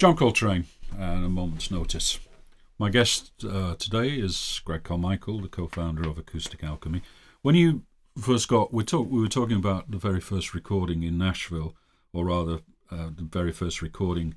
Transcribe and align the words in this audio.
John 0.00 0.16
Coltrane, 0.16 0.64
and 0.98 1.26
a 1.26 1.28
moment's 1.28 1.70
notice. 1.70 2.18
My 2.78 2.88
guest 2.88 3.32
uh, 3.44 3.74
today 3.74 4.08
is 4.08 4.62
Greg 4.64 4.82
Carmichael, 4.82 5.42
the 5.42 5.48
co-founder 5.48 6.08
of 6.08 6.16
Acoustic 6.16 6.64
Alchemy. 6.64 7.02
When 7.42 7.54
you 7.54 7.82
first 8.18 8.48
got, 8.48 8.72
we 8.72 8.82
talk, 8.82 9.10
we 9.10 9.20
were 9.20 9.28
talking 9.28 9.58
about 9.58 9.90
the 9.90 9.98
very 9.98 10.22
first 10.22 10.54
recording 10.54 11.02
in 11.02 11.18
Nashville, 11.18 11.74
or 12.14 12.24
rather, 12.24 12.60
uh, 12.90 13.10
the 13.14 13.28
very 13.30 13.52
first 13.52 13.82
recording 13.82 14.36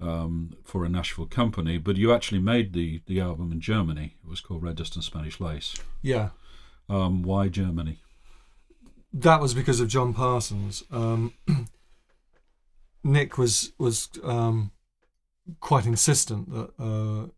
um, 0.00 0.56
for 0.64 0.84
a 0.84 0.88
Nashville 0.88 1.26
company. 1.26 1.78
But 1.78 1.96
you 1.96 2.12
actually 2.12 2.40
made 2.40 2.72
the 2.72 3.00
the 3.06 3.20
album 3.20 3.52
in 3.52 3.60
Germany. 3.60 4.16
It 4.20 4.28
was 4.28 4.40
called 4.40 4.64
Red 4.64 4.74
Dust 4.74 4.96
and 4.96 5.04
Spanish 5.04 5.38
Lace. 5.38 5.76
Yeah. 6.02 6.30
Um, 6.88 7.22
why 7.22 7.46
Germany? 7.46 8.00
That 9.12 9.40
was 9.40 9.54
because 9.54 9.78
of 9.78 9.86
John 9.86 10.12
Parsons. 10.12 10.82
Um, 10.90 11.34
Nick 13.04 13.38
was 13.38 13.74
was 13.78 14.08
um, 14.24 14.72
quite 15.60 15.86
insistent 15.86 16.50
that 16.50 16.70
uh, 16.78 17.28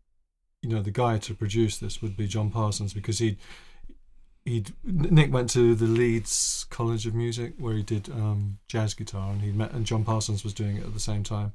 you 0.61 0.69
know 0.69 0.81
the 0.81 0.91
guy 0.91 1.17
to 1.19 1.33
produce 1.33 1.77
this 1.77 2.01
would 2.01 2.15
be 2.15 2.27
John 2.27 2.51
Parsons 2.51 2.93
because 2.93 3.19
he 3.19 3.37
he 4.45 4.65
Nick 4.83 5.31
went 5.31 5.49
to 5.51 5.75
the 5.75 5.85
Leeds 5.85 6.65
College 6.69 7.05
of 7.05 7.13
Music 7.13 7.53
where 7.57 7.73
he 7.73 7.83
did 7.83 8.09
um, 8.09 8.59
jazz 8.67 8.93
guitar 8.93 9.31
and 9.31 9.41
he 9.41 9.51
met 9.51 9.71
and 9.73 9.85
John 9.85 10.03
Parsons 10.03 10.43
was 10.43 10.53
doing 10.53 10.77
it 10.77 10.85
at 10.85 10.93
the 10.93 10.99
same 10.99 11.23
time. 11.23 11.53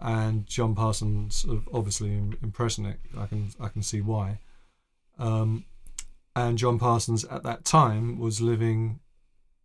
And 0.00 0.46
John 0.46 0.76
Parsons 0.76 1.44
obviously 1.72 2.14
impressed 2.42 2.78
Nick. 2.78 3.00
I 3.16 3.26
can 3.26 3.50
I 3.58 3.68
can 3.68 3.82
see 3.82 4.00
why. 4.00 4.38
Um, 5.18 5.64
and 6.36 6.56
John 6.56 6.78
Parsons 6.78 7.24
at 7.24 7.42
that 7.42 7.64
time 7.64 8.18
was 8.18 8.40
living 8.40 9.00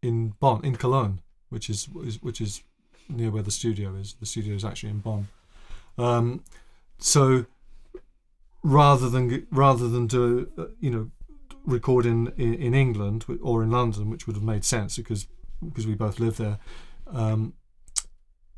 in 0.02 0.34
Bonn 0.40 0.66
in 0.66 0.76
Cologne 0.76 1.20
which 1.54 1.70
is 1.70 1.86
which 2.22 2.42
is 2.42 2.64
near 3.08 3.30
where 3.30 3.44
the 3.44 3.52
studio 3.52 3.94
is. 3.96 4.16
The 4.20 4.26
studio 4.26 4.56
is 4.56 4.66
actually 4.66 4.90
in 4.90 5.00
Bonn 5.00 5.28
um, 5.98 6.44
so 6.98 7.46
rather 8.64 9.10
than 9.10 9.46
rather 9.52 9.88
than 9.88 10.08
do 10.08 10.50
uh, 10.58 10.66
you 10.80 10.90
know 10.90 11.12
record 11.66 12.06
in, 12.06 12.28
in, 12.38 12.54
in 12.56 12.74
England 12.74 13.26
or 13.42 13.64
in 13.64 13.72
London, 13.72 14.10
which 14.10 14.28
would 14.28 14.36
have 14.36 14.44
made 14.44 14.66
sense 14.66 14.98
because 14.98 15.28
because 15.64 15.88
we 15.88 15.96
both 15.96 16.20
live 16.20 16.38
there. 16.38 16.60
Um, 17.08 17.54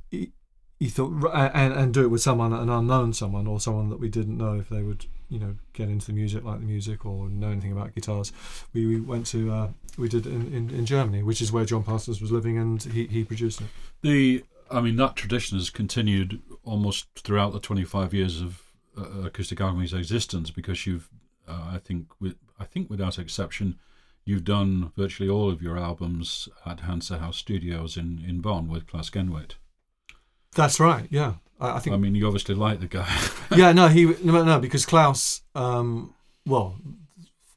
he, 0.09 0.32
he 0.80 0.88
thought 0.90 1.12
and, 1.34 1.74
and 1.74 1.94
do 1.94 2.04
it 2.04 2.09
with 2.09 2.22
someone 2.22 2.52
an 2.54 2.70
unknown 2.70 3.14
someone 3.14 3.48
or 3.48 3.59
someone 3.59 3.90
that 3.90 4.00
we 4.00 4.09
didn't 4.09 4.38
know 4.38 4.59
if 4.59 4.70
they 4.70 4.81
would 4.81 5.06
you 5.30 5.40
know 5.40 5.56
get 5.74 5.90
into 5.90 6.08
the 6.08 6.14
music 6.14 6.44
like 6.44 6.59
the 6.59 6.66
music 6.66 7.06
or 7.06 7.30
know 7.30 7.50
anything 7.50 7.72
about 7.72 7.96
guitars 7.96 8.31
we, 8.74 8.86
we 8.86 9.00
went 9.00 9.26
to 9.26 9.52
uh, 9.52 9.70
we 9.98 10.09
did 10.09 10.26
in, 10.28 10.54
in, 10.54 10.70
in 10.70 10.86
Germany 10.86 11.24
which 11.24 11.42
is 11.42 11.52
where 11.52 11.66
John 11.66 11.84
Parsons 11.84 12.22
was 12.22 12.31
living 12.31 12.58
and 12.58 12.84
he, 12.84 13.08
he 13.08 13.24
produced 13.24 13.62
it 13.62 13.68
the 14.02 14.44
I 14.72 14.82
mean 14.82 14.96
that 14.98 15.16
tradition 15.16 15.58
has 15.58 15.70
continued 15.70 16.42
almost 16.64 17.08
throughout 17.16 17.54
the 17.54 17.60
25 17.60 18.14
years 18.14 18.42
of 18.42 18.62
uh, 18.98 19.26
Acoustic 19.26 19.60
Alchemy's 19.60 19.94
existence 19.94 20.52
because 20.52 20.86
you've, 20.88 21.10
uh, 21.48 21.72
I 21.74 21.80
think, 21.80 22.08
with, 22.20 22.36
I 22.60 22.66
think 22.66 22.90
without 22.90 23.20
exception, 23.20 23.78
you've 24.24 24.44
done 24.44 24.92
virtually 24.96 25.30
all 25.30 25.50
of 25.50 25.62
your 25.62 25.78
albums 25.78 26.50
at 26.66 26.82
Hansa 26.82 27.20
Haus 27.20 27.38
Studios 27.38 27.98
in, 27.98 28.24
in 28.28 28.42
Bonn 28.42 28.68
with 28.68 28.88
Klaus 28.88 29.10
Genuit. 29.10 29.56
That's 30.56 30.80
right. 30.80 31.08
Yeah, 31.10 31.36
I, 31.60 31.76
I 31.76 31.80
think. 31.80 31.94
I 31.94 31.98
mean, 31.98 32.16
you 32.16 32.26
obviously 32.26 32.56
like 32.56 32.80
the 32.80 32.88
guy. 32.88 33.08
yeah, 33.56 33.72
no, 33.74 33.88
he 33.88 34.06
no, 34.24 34.44
no 34.44 34.60
because 34.60 34.86
Klaus. 34.86 35.42
Um, 35.54 36.14
well, 36.46 36.78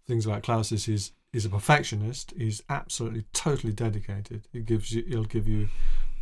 things 0.06 0.26
about 0.26 0.42
Klaus 0.42 0.72
is 0.72 0.86
he's 0.86 1.12
he's 1.32 1.44
a 1.44 1.50
perfectionist. 1.50 2.34
He's 2.36 2.62
absolutely 2.68 3.24
totally 3.32 3.72
dedicated. 3.72 4.48
He 4.52 4.60
gives 4.60 4.92
you 4.92 5.04
he'll 5.06 5.24
give 5.24 5.46
you 5.46 5.68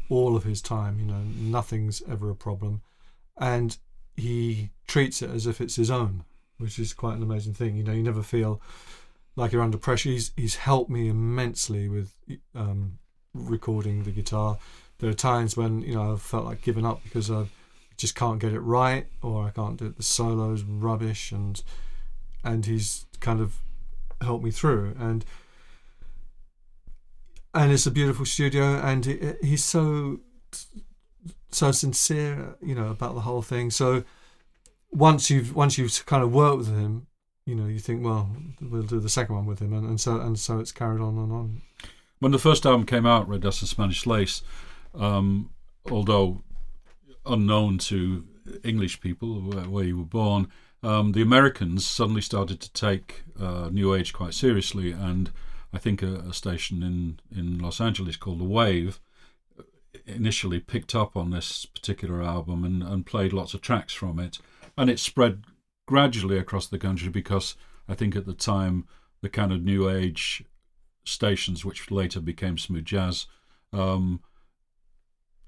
all 0.09 0.37
of 0.37 0.45
his 0.45 0.61
time. 0.63 0.99
You 0.99 1.07
know, 1.07 1.23
nothing's 1.39 2.03
ever 2.09 2.31
a 2.31 2.37
problem, 2.37 2.83
and 3.37 3.77
he 4.17 4.71
treats 4.87 5.23
it 5.23 5.31
as 5.31 5.47
if 5.47 5.61
it's 5.61 5.77
his 5.77 5.91
own, 5.91 6.25
which 6.59 6.79
is 6.79 6.93
quite 6.93 7.17
an 7.17 7.23
amazing 7.23 7.55
thing. 7.55 7.77
You 7.77 7.85
know, 7.85 7.93
you 7.93 8.03
never 8.03 8.23
feel 8.23 8.61
like 9.37 9.53
you're 9.53 9.63
under 9.63 9.79
pressure. 9.79 10.11
He's 10.11 10.33
he's 10.37 10.57
helped 10.57 10.91
me 10.91 11.09
immensely 11.09 11.89
with 11.89 12.15
um, 12.55 12.99
recording 13.35 14.05
the 14.05 14.11
guitar. 14.11 14.59
There 14.99 15.11
are 15.11 15.15
times 15.15 15.57
when 15.57 15.83
you 15.83 15.95
know 15.95 16.13
I've 16.13 16.23
felt 16.23 16.47
like 16.47 16.63
giving 16.63 16.87
up 16.87 17.03
because 17.05 17.31
I 17.31 17.47
just 17.97 18.15
can't 18.15 18.41
get 18.41 18.53
it 18.53 18.61
right, 18.61 19.07
or 19.23 19.45
I 19.45 19.51
can't 19.51 19.77
do 19.77 19.87
it. 19.87 19.97
The 19.97 20.03
solos 20.03 20.63
rubbish, 20.63 21.33
and 21.33 21.63
and 22.43 22.65
he's 22.65 23.07
kind 23.21 23.41
of 23.41 23.57
helped 24.21 24.45
me 24.45 24.51
through. 24.51 24.97
And 24.99 25.25
and 27.57 27.73
it's 27.73 27.87
a 27.87 27.91
beautiful 27.91 28.27
studio, 28.27 28.79
and 28.81 29.05
he's 29.43 29.65
so 29.65 30.21
so 31.51 31.73
sincere, 31.73 32.55
you 32.63 32.75
know, 32.75 32.89
about 32.89 33.15
the 33.15 33.23
whole 33.23 33.43
thing. 33.43 33.71
So 33.71 34.05
once 34.91 35.31
you've 35.31 35.57
once 35.57 35.79
you've 35.79 36.05
kind 36.07 36.23
of 36.23 36.33
worked 36.33 36.59
with 36.59 36.69
him, 36.69 37.07
you 37.47 37.55
know, 37.55 37.67
you 37.67 37.79
think, 37.79 38.05
well, 38.05 38.31
we'll 38.61 38.83
do 38.83 39.01
the 39.01 39.09
second 39.09 39.35
one 39.35 39.47
with 39.47 39.61
him, 39.61 39.73
and, 39.73 39.87
and 39.89 40.01
so 40.01 40.21
and 40.21 40.39
so 40.39 40.59
it's 40.59 40.73
carried 40.73 41.01
on 41.01 41.17
and 41.17 41.33
on. 41.33 41.63
When 42.19 42.33
the 42.33 42.39
first 42.39 42.67
album 42.67 42.87
came 42.87 43.07
out, 43.07 43.29
Red 43.29 43.41
Dust 43.41 43.63
and 43.63 43.69
Spanish 43.69 44.07
Lace, 44.07 44.43
um, 44.95 45.51
although 45.91 46.43
unknown 47.25 47.79
to 47.79 48.25
English 48.63 49.01
people 49.01 49.41
where, 49.41 49.65
where 49.65 49.85
you 49.85 49.99
were 49.99 50.05
born, 50.05 50.49
um, 50.83 51.13
the 51.13 51.23
Americans 51.23 51.85
suddenly 51.87 52.21
started 52.21 52.61
to 52.61 52.73
take 52.73 53.25
uh, 53.41 53.69
New 53.73 53.95
Age 53.95 54.13
quite 54.13 54.35
seriously, 54.35 54.93
and 54.93 55.31
I 55.77 55.79
think 55.79 56.03
a, 56.03 56.15
a 56.31 56.33
station 56.33 56.83
in 56.83 57.21
in 57.39 57.59
Los 57.59 57.83
Angeles 57.83 58.17
called 58.17 58.41
The 58.41 58.45
Wave 58.45 58.99
initially 60.07 60.59
picked 60.59 60.95
up 60.95 61.15
on 61.19 61.31
this 61.31 61.67
particular 61.67 62.23
album 62.23 62.65
and, 62.65 62.83
and 62.83 63.05
played 63.05 63.35
lots 63.35 63.53
of 63.53 63.61
tracks 63.61 63.93
from 63.93 64.19
it. 64.19 64.39
And 64.79 64.89
it 64.89 64.99
spread 64.99 65.45
gradually 65.87 66.39
across 66.39 66.67
the 66.67 66.79
country 66.79 67.11
because 67.11 67.57
I 67.87 67.95
think 67.95 68.17
at 68.17 68.25
the 68.25 68.33
time 68.33 68.87
the 69.21 69.29
kind 69.29 69.53
of 69.53 69.63
new 69.63 69.91
age 69.91 70.45
stations, 71.05 71.63
which 71.63 71.91
later 71.91 72.21
became 72.21 72.57
smooth 72.57 72.87
jazz, 72.87 73.27
um, 73.75 74.23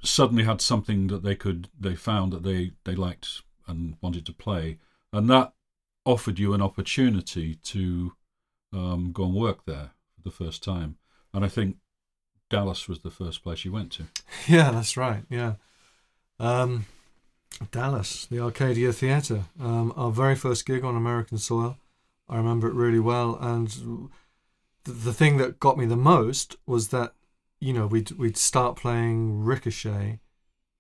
suddenly 0.02 0.44
had 0.44 0.60
something 0.60 1.06
that 1.06 1.22
they 1.22 1.36
could 1.36 1.70
they 1.80 1.94
found 1.94 2.34
that 2.34 2.42
they 2.42 2.72
they 2.84 2.94
liked 2.94 3.40
and 3.66 3.96
wanted 4.02 4.26
to 4.26 4.34
play, 4.34 4.76
and 5.10 5.30
that 5.30 5.54
offered 6.04 6.38
you 6.38 6.52
an 6.52 6.60
opportunity 6.60 7.54
to 7.54 8.12
um, 8.74 9.10
go 9.10 9.24
and 9.24 9.34
work 9.34 9.64
there 9.64 9.92
for 10.18 10.28
the 10.28 10.34
first 10.34 10.62
time. 10.62 10.96
And 11.32 11.44
I 11.44 11.48
think 11.48 11.76
Dallas 12.50 12.88
was 12.88 13.00
the 13.00 13.10
first 13.10 13.42
place 13.42 13.64
you 13.64 13.72
went 13.72 13.92
to. 13.92 14.04
Yeah, 14.46 14.70
that's 14.70 14.96
right. 14.96 15.24
Yeah. 15.28 15.54
Um, 16.38 16.86
Dallas, 17.70 18.26
the 18.26 18.40
Arcadia 18.40 18.92
Theatre, 18.92 19.44
um, 19.60 19.92
our 19.96 20.10
very 20.10 20.34
first 20.34 20.64
gig 20.64 20.84
on 20.84 20.96
American 20.96 21.38
soil. 21.38 21.76
I 22.28 22.36
remember 22.36 22.68
it 22.68 22.74
really 22.74 23.00
well. 23.00 23.36
And 23.40 24.10
the, 24.84 24.92
the 24.92 25.12
thing 25.12 25.38
that 25.38 25.60
got 25.60 25.78
me 25.78 25.86
the 25.86 25.96
most 25.96 26.56
was 26.66 26.88
that, 26.88 27.14
you 27.60 27.72
know, 27.72 27.86
we'd, 27.86 28.12
we'd 28.12 28.36
start 28.36 28.76
playing 28.76 29.44
Ricochet 29.44 30.20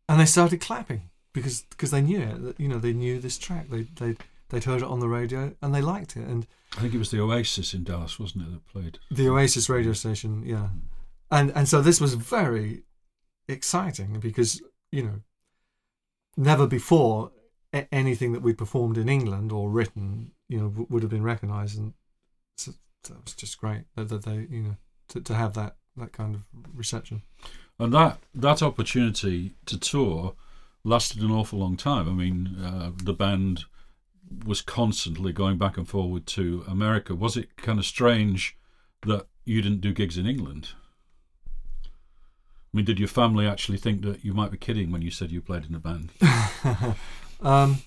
and 0.08 0.20
they 0.20 0.26
started 0.26 0.60
clapping 0.60 1.10
because 1.32 1.62
because 1.62 1.90
they 1.90 2.00
knew 2.00 2.20
it. 2.20 2.56
You 2.58 2.68
know, 2.68 2.78
they 2.78 2.92
knew 2.92 3.18
this 3.18 3.38
track. 3.38 3.68
They, 3.68 3.82
they, 3.82 4.16
they'd 4.50 4.64
heard 4.64 4.82
it 4.82 4.88
on 4.88 5.00
the 5.00 5.08
radio 5.08 5.54
and 5.62 5.74
they 5.74 5.82
liked 5.82 6.16
it. 6.16 6.26
And 6.26 6.46
I 6.76 6.80
think 6.80 6.94
it 6.94 6.98
was 6.98 7.10
the 7.10 7.20
Oasis 7.20 7.74
in 7.74 7.84
Dallas, 7.84 8.18
wasn't 8.18 8.46
it, 8.46 8.52
that 8.52 8.66
played? 8.66 8.98
The 9.10 9.28
Oasis 9.28 9.68
radio 9.68 9.92
station, 9.92 10.42
yeah 10.44 10.68
and 11.30 11.52
and 11.54 11.68
so 11.68 11.80
this 11.80 12.00
was 12.00 12.14
very 12.14 12.82
exciting 13.48 14.18
because 14.20 14.62
you 14.90 15.02
know 15.02 15.20
never 16.36 16.66
before 16.66 17.32
anything 17.92 18.32
that 18.32 18.42
we 18.42 18.52
performed 18.52 18.96
in 18.96 19.08
England 19.08 19.52
or 19.52 19.70
written 19.70 20.32
you 20.48 20.58
know 20.58 20.86
would 20.88 21.02
have 21.02 21.10
been 21.10 21.22
recognised 21.22 21.78
and 21.78 21.92
so 22.56 22.72
that 23.04 23.24
was 23.24 23.34
just 23.34 23.58
great 23.58 23.84
that, 23.94 24.08
that 24.08 24.24
they 24.24 24.46
you 24.50 24.62
know 24.62 24.76
to, 25.08 25.20
to 25.20 25.34
have 25.34 25.54
that 25.54 25.76
that 25.96 26.12
kind 26.12 26.34
of 26.34 26.42
reception 26.74 27.22
and 27.78 27.92
that 27.92 28.18
that 28.34 28.62
opportunity 28.62 29.52
to 29.66 29.78
tour 29.78 30.34
lasted 30.84 31.20
an 31.20 31.30
awful 31.30 31.58
long 31.58 31.76
time 31.76 32.08
i 32.08 32.12
mean 32.12 32.56
uh, 32.62 32.90
the 33.02 33.12
band 33.12 33.64
was 34.44 34.60
constantly 34.60 35.32
going 35.32 35.58
back 35.58 35.76
and 35.76 35.88
forward 35.88 36.26
to 36.26 36.64
america 36.68 37.14
was 37.14 37.36
it 37.36 37.56
kind 37.56 37.78
of 37.78 37.84
strange 37.84 38.56
that 39.02 39.26
you 39.44 39.62
didn't 39.62 39.80
do 39.80 39.92
gigs 39.92 40.18
in 40.18 40.26
england 40.26 40.70
I 42.72 42.76
mean, 42.76 42.84
did 42.84 42.98
your 42.98 43.08
family 43.08 43.46
actually 43.46 43.78
think 43.78 44.02
that 44.02 44.22
you 44.22 44.34
might 44.34 44.50
be 44.50 44.58
kidding 44.58 44.92
when 44.92 45.00
you 45.00 45.10
said 45.10 45.30
you 45.30 45.40
played 45.40 45.64
in 45.64 45.74
a 45.74 45.78
band? 45.78 46.10
um, 47.40 47.78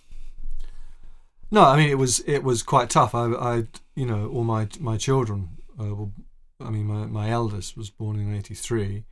no, 1.51 1.63
I 1.63 1.77
mean 1.77 1.89
it 1.89 1.99
was 1.99 2.21
it 2.21 2.43
was 2.43 2.63
quite 2.63 2.89
tough. 2.89 3.13
I, 3.13 3.25
I 3.33 3.67
you 3.95 4.05
know, 4.05 4.27
all 4.29 4.43
my 4.43 4.67
my 4.79 4.97
children. 4.97 5.49
Uh, 5.79 5.93
were, 5.93 6.07
I 6.59 6.69
mean, 6.69 6.85
my 6.85 7.05
my 7.05 7.29
eldest 7.29 7.77
was 7.77 7.89
born 7.89 8.19
in 8.19 8.33
'83. 8.35 9.05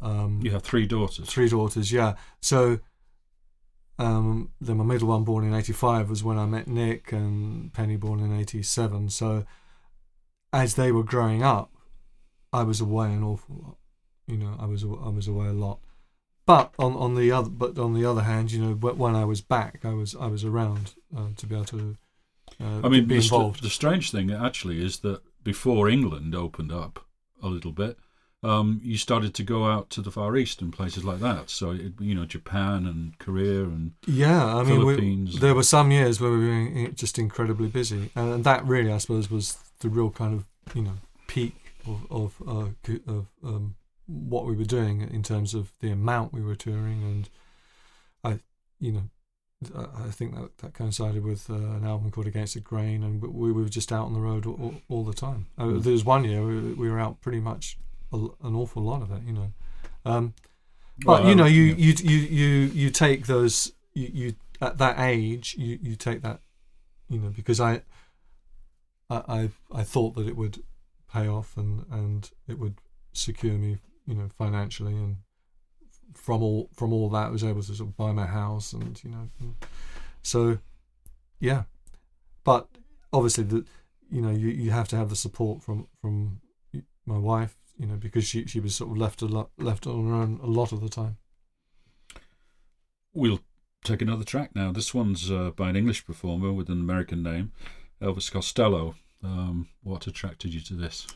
Um, 0.00 0.40
you 0.42 0.52
have 0.52 0.62
three 0.62 0.86
daughters. 0.86 1.28
Three 1.28 1.48
daughters, 1.48 1.92
yeah. 1.92 2.14
So 2.40 2.78
um, 4.00 4.50
then 4.62 4.78
my 4.78 4.84
middle 4.84 5.08
one, 5.08 5.24
born 5.24 5.44
in 5.44 5.54
'85, 5.54 6.08
was 6.08 6.24
when 6.24 6.38
I 6.38 6.46
met 6.46 6.66
Nick, 6.66 7.12
and 7.12 7.70
Penny, 7.72 7.96
born 7.96 8.20
in 8.20 8.32
'87. 8.38 9.10
So 9.10 9.44
as 10.54 10.74
they 10.74 10.90
were 10.90 11.04
growing 11.04 11.42
up, 11.42 11.70
I 12.50 12.62
was 12.62 12.80
away 12.80 13.12
an 13.12 13.22
awful 13.22 13.56
lot. 13.62 13.76
You 14.26 14.38
know, 14.38 14.56
I 14.58 14.64
was 14.64 14.84
I 14.84 15.10
was 15.10 15.28
away 15.28 15.48
a 15.48 15.52
lot, 15.52 15.80
but 16.46 16.72
on, 16.78 16.94
on 16.96 17.14
the 17.14 17.30
other 17.30 17.50
but 17.50 17.78
on 17.78 17.92
the 17.92 18.06
other 18.06 18.22
hand, 18.22 18.52
you 18.52 18.62
know, 18.62 18.72
when 18.74 19.14
I 19.14 19.26
was 19.26 19.42
back, 19.42 19.80
I 19.84 19.92
was 19.92 20.16
I 20.18 20.28
was 20.28 20.44
around 20.44 20.94
uh, 21.14 21.28
to 21.36 21.46
be 21.46 21.54
able 21.54 21.66
to. 21.66 21.96
Uh, 22.58 22.80
I 22.82 22.88
mean, 22.88 23.04
be 23.04 23.16
the, 23.16 23.22
st- 23.22 23.32
involved. 23.32 23.62
the 23.62 23.70
strange 23.70 24.10
thing 24.10 24.30
actually 24.30 24.82
is 24.82 25.00
that 25.00 25.20
before 25.44 25.90
England 25.90 26.34
opened 26.34 26.72
up 26.72 27.04
a 27.42 27.48
little 27.48 27.72
bit, 27.72 27.98
um, 28.42 28.80
you 28.82 28.96
started 28.96 29.34
to 29.34 29.42
go 29.42 29.66
out 29.66 29.90
to 29.90 30.00
the 30.02 30.10
Far 30.10 30.36
East 30.36 30.62
and 30.62 30.72
places 30.72 31.04
like 31.04 31.20
that. 31.20 31.50
So, 31.50 31.72
it, 31.72 31.92
you 32.00 32.14
know, 32.14 32.24
Japan 32.24 32.86
and 32.86 33.18
Korea 33.18 33.64
and 33.64 33.92
Yeah, 34.06 34.56
I 34.56 34.62
mean, 34.62 34.84
we, 34.86 35.38
there 35.38 35.54
were 35.54 35.62
some 35.62 35.90
years 35.90 36.20
where 36.20 36.30
we 36.30 36.48
were 36.84 36.88
just 36.88 37.18
incredibly 37.18 37.68
busy, 37.68 38.10
and 38.14 38.44
that 38.44 38.64
really, 38.64 38.92
I 38.92 38.98
suppose, 38.98 39.30
was 39.30 39.58
the 39.80 39.88
real 39.88 40.10
kind 40.10 40.34
of 40.34 40.44
you 40.74 40.82
know 40.82 40.94
peak 41.26 41.54
of 41.86 42.06
of, 42.10 42.42
uh, 42.46 42.92
of 43.06 43.26
um, 43.44 43.74
what 44.06 44.46
we 44.46 44.56
were 44.56 44.64
doing 44.64 45.02
in 45.02 45.22
terms 45.22 45.54
of 45.54 45.72
the 45.80 45.90
amount 45.90 46.32
we 46.32 46.42
were 46.42 46.56
touring, 46.56 47.02
and 47.02 47.28
I, 48.24 48.40
you 48.78 48.92
know, 48.92 49.10
I 50.06 50.10
think 50.10 50.34
that 50.34 50.58
that 50.58 50.72
coincided 50.74 51.22
with 51.24 51.50
uh, 51.50 51.54
an 51.54 51.84
album 51.84 52.10
called 52.10 52.26
Against 52.26 52.54
the 52.54 52.60
Grain, 52.60 53.02
and 53.02 53.20
we 53.20 53.28
we 53.28 53.52
were 53.52 53.68
just 53.68 53.92
out 53.92 54.06
on 54.06 54.14
the 54.14 54.20
road 54.20 54.46
all, 54.46 54.74
all 54.88 55.04
the 55.04 55.12
time. 55.12 55.46
Uh, 55.58 55.64
Mm. 55.64 55.82
there 55.82 55.92
was 55.92 56.04
one 56.06 56.24
year 56.24 56.42
we, 56.44 56.72
we 56.72 56.88
were 56.90 56.98
out 56.98 57.20
pretty 57.20 57.40
much 57.40 57.76
a 58.12 58.16
an 58.42 58.54
awful 58.54 58.82
lot 58.82 59.02
of 59.02 59.10
it, 59.12 59.22
you 59.24 59.32
know. 59.32 59.52
Um, 60.04 60.34
but 61.04 61.22
Well, 61.22 61.28
you 61.28 61.34
know, 61.34 61.44
um, 61.44 61.52
you, 61.52 61.62
yeah. 61.62 61.76
you 61.76 61.94
you 62.02 62.18
you 62.18 62.48
you 62.82 62.90
take 62.90 63.26
those 63.26 63.72
you, 63.94 64.10
you 64.12 64.34
at 64.60 64.78
that 64.78 64.98
age 64.98 65.54
you, 65.58 65.78
you 65.82 65.96
take 65.96 66.22
that 66.22 66.40
you 67.08 67.18
know 67.18 67.30
because 67.30 67.60
I, 67.60 67.82
I 69.08 69.16
I 69.28 69.50
I 69.72 69.82
thought 69.82 70.14
that 70.16 70.28
it 70.28 70.36
would 70.36 70.62
pay 71.12 71.26
off 71.26 71.56
and 71.56 71.84
and 71.90 72.30
it 72.46 72.58
would 72.58 72.76
secure 73.12 73.54
me 73.54 73.78
you 74.06 74.14
know 74.14 74.28
financially 74.36 74.94
and 74.94 75.16
from 76.14 76.42
all 76.42 76.68
from 76.74 76.92
all 76.92 77.08
that 77.10 77.28
I 77.28 77.30
was 77.30 77.44
able 77.44 77.62
to 77.62 77.74
sort 77.74 77.88
of 77.88 77.96
buy 77.96 78.12
my 78.12 78.26
house 78.26 78.72
and 78.72 79.02
you 79.02 79.10
know 79.10 79.28
and 79.40 79.54
so 80.22 80.58
yeah 81.38 81.62
but 82.44 82.68
obviously 83.12 83.44
the 83.44 83.64
you 84.10 84.20
know 84.20 84.30
you, 84.30 84.48
you 84.48 84.70
have 84.70 84.88
to 84.88 84.96
have 84.96 85.08
the 85.08 85.16
support 85.16 85.62
from 85.62 85.88
from 86.00 86.40
my 87.06 87.18
wife 87.18 87.56
you 87.80 87.86
know 87.86 87.96
because 87.96 88.24
she 88.24 88.46
she 88.46 88.60
was 88.60 88.74
sort 88.74 88.90
of 88.90 88.98
left 88.98 89.22
a 89.22 89.26
lot 89.26 89.50
left 89.58 89.86
on 89.86 90.06
her 90.08 90.14
own 90.14 90.38
a 90.42 90.46
lot 90.46 90.72
of 90.72 90.80
the 90.80 90.88
time 90.88 91.16
We'll 93.12 93.40
take 93.82 94.02
another 94.02 94.24
track 94.24 94.50
now. 94.54 94.70
This 94.70 94.94
one's 94.94 95.30
uh, 95.30 95.50
by 95.50 95.68
an 95.70 95.76
English 95.76 96.06
performer 96.06 96.52
with 96.52 96.68
an 96.68 96.80
American 96.80 97.22
name, 97.22 97.52
Elvis 98.00 98.30
Costello. 98.30 98.94
Um, 99.22 99.68
what 99.82 100.06
attracted 100.06 100.54
you 100.54 100.60
to 100.60 100.74
this? 100.74 101.06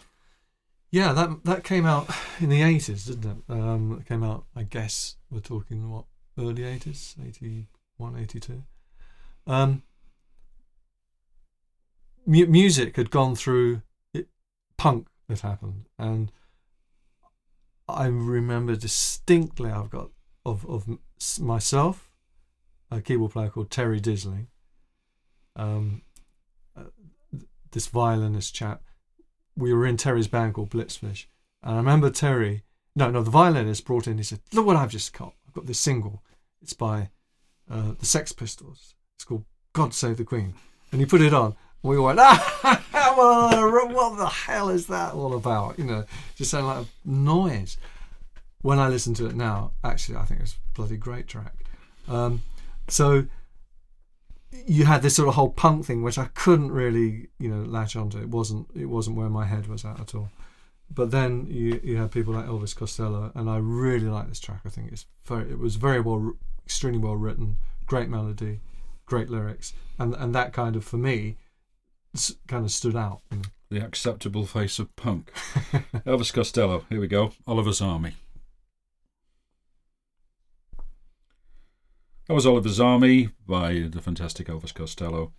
Yeah, 0.90 1.12
that 1.12 1.44
that 1.44 1.64
came 1.64 1.86
out 1.86 2.08
in 2.40 2.48
the 2.48 2.62
eighties, 2.62 3.04
didn't 3.04 3.30
it? 3.30 3.52
Um, 3.52 3.98
it 4.00 4.08
came 4.08 4.24
out, 4.24 4.44
I 4.56 4.64
guess, 4.64 5.16
we're 5.30 5.40
talking 5.40 5.90
what 5.90 6.04
early 6.38 6.64
eighties, 6.64 7.14
81, 7.24 8.18
82. 8.18 8.62
Um, 9.46 9.82
mu- 12.26 12.46
music 12.46 12.96
had 12.96 13.10
gone 13.10 13.36
through 13.36 13.82
it, 14.12 14.28
punk 14.76 15.06
had 15.28 15.40
happened, 15.40 15.86
and 15.98 16.32
I 17.94 18.06
remember 18.06 18.76
distinctly. 18.76 19.70
I've 19.70 19.90
got 19.90 20.10
of 20.44 20.66
of 20.66 20.98
myself, 21.40 22.10
a 22.90 23.00
keyboard 23.00 23.32
player 23.32 23.48
called 23.48 23.70
Terry 23.70 24.00
Disley. 24.00 24.46
Um, 25.56 26.02
uh, 26.76 26.84
this 27.70 27.86
violinist 27.86 28.54
chap 28.54 28.82
we 29.56 29.72
were 29.72 29.86
in 29.86 29.96
Terry's 29.96 30.28
band 30.28 30.54
called 30.54 30.70
Blitzfish, 30.70 31.26
and 31.62 31.74
I 31.74 31.76
remember 31.76 32.10
Terry. 32.10 32.64
No, 32.96 33.10
no, 33.10 33.22
the 33.22 33.30
violinist 33.30 33.84
brought 33.84 34.06
in. 34.06 34.18
He 34.18 34.24
said, 34.24 34.40
"Look 34.52 34.66
what 34.66 34.76
I've 34.76 34.90
just 34.90 35.12
got. 35.12 35.34
I've 35.46 35.54
got 35.54 35.66
this 35.66 35.80
single. 35.80 36.22
It's 36.62 36.72
by 36.72 37.10
uh, 37.70 37.92
the 37.98 38.06
Sex 38.06 38.32
Pistols. 38.32 38.94
It's 39.16 39.24
called 39.24 39.44
God 39.72 39.94
Save 39.94 40.16
the 40.16 40.24
Queen." 40.24 40.54
And 40.92 41.00
he 41.00 41.06
put 41.06 41.20
it 41.20 41.34
on. 41.34 41.56
We 41.82 41.98
went, 41.98 42.18
"Ah, 42.22 42.83
what 43.16 43.90
what 43.92 44.18
the 44.18 44.26
hell 44.26 44.68
is 44.68 44.86
that 44.88 45.14
all 45.14 45.34
about?" 45.34 45.78
You 45.78 45.84
know, 45.84 46.04
just 46.36 46.50
sounded 46.50 46.66
like 46.68 46.86
a 46.86 46.88
noise. 47.08 47.76
When 48.62 48.78
I 48.78 48.88
listen 48.88 49.12
to 49.14 49.26
it 49.26 49.34
now, 49.34 49.72
actually, 49.82 50.16
I 50.16 50.24
think 50.24 50.40
it's 50.40 50.54
a 50.54 50.74
bloody 50.74 50.96
great 50.96 51.28
track. 51.28 51.64
Um, 52.08 52.42
so 52.88 53.26
you 54.66 54.84
had 54.84 55.02
this 55.02 55.16
sort 55.16 55.28
of 55.28 55.34
whole 55.34 55.50
punk 55.50 55.84
thing 55.84 56.02
which 56.02 56.18
I 56.18 56.26
couldn't 56.34 56.70
really 56.70 57.28
you 57.38 57.48
know 57.48 57.62
latch 57.64 57.96
onto 57.96 58.18
it 58.18 58.28
wasn't 58.28 58.68
it 58.74 58.86
wasn't 58.86 59.16
where 59.16 59.28
my 59.28 59.44
head 59.44 59.66
was 59.66 59.84
at 59.84 60.00
at 60.00 60.14
all 60.14 60.30
but 60.90 61.10
then 61.10 61.46
you 61.48 61.80
you 61.82 61.96
had 61.96 62.12
people 62.12 62.34
like 62.34 62.46
Elvis 62.46 62.76
Costello 62.76 63.32
and 63.34 63.50
I 63.50 63.56
really 63.56 64.06
like 64.06 64.28
this 64.28 64.40
track 64.40 64.60
I 64.64 64.68
think 64.68 64.92
it's 64.92 65.06
very 65.24 65.50
it 65.50 65.58
was 65.58 65.76
very 65.76 66.00
well 66.00 66.34
extremely 66.64 67.00
well 67.00 67.16
written 67.16 67.56
great 67.86 68.08
melody 68.08 68.60
great 69.06 69.28
lyrics 69.28 69.74
and 69.98 70.14
and 70.14 70.34
that 70.34 70.52
kind 70.52 70.76
of 70.76 70.84
for 70.84 70.98
me 70.98 71.36
kind 72.46 72.64
of 72.64 72.70
stood 72.70 72.96
out 72.96 73.20
you 73.30 73.38
know. 73.38 73.44
The 73.70 73.84
acceptable 73.84 74.46
face 74.46 74.78
of 74.78 74.94
punk. 74.94 75.32
Elvis 76.06 76.32
Costello. 76.32 76.84
Here 76.88 77.00
we 77.00 77.08
go. 77.08 77.32
Oliver's 77.46 77.80
Army. 77.80 78.14
That 82.28 82.34
was 82.34 82.46
Oliver's 82.46 82.80
Army 82.80 83.30
by 83.46 83.88
the 83.90 84.00
fantastic 84.00 84.46
Elvis 84.46 84.72
Costello, 84.72 85.32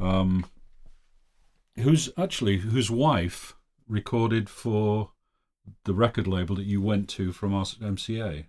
um, 0.00 0.46
who's 1.76 2.08
actually 2.18 2.58
whose 2.58 2.90
wife 2.90 3.54
recorded 3.86 4.48
for 4.48 5.10
the 5.84 5.94
record 5.94 6.26
label 6.26 6.56
that 6.56 6.66
you 6.66 6.82
went 6.82 7.08
to 7.10 7.32
from 7.32 7.52
MCA. 7.52 8.46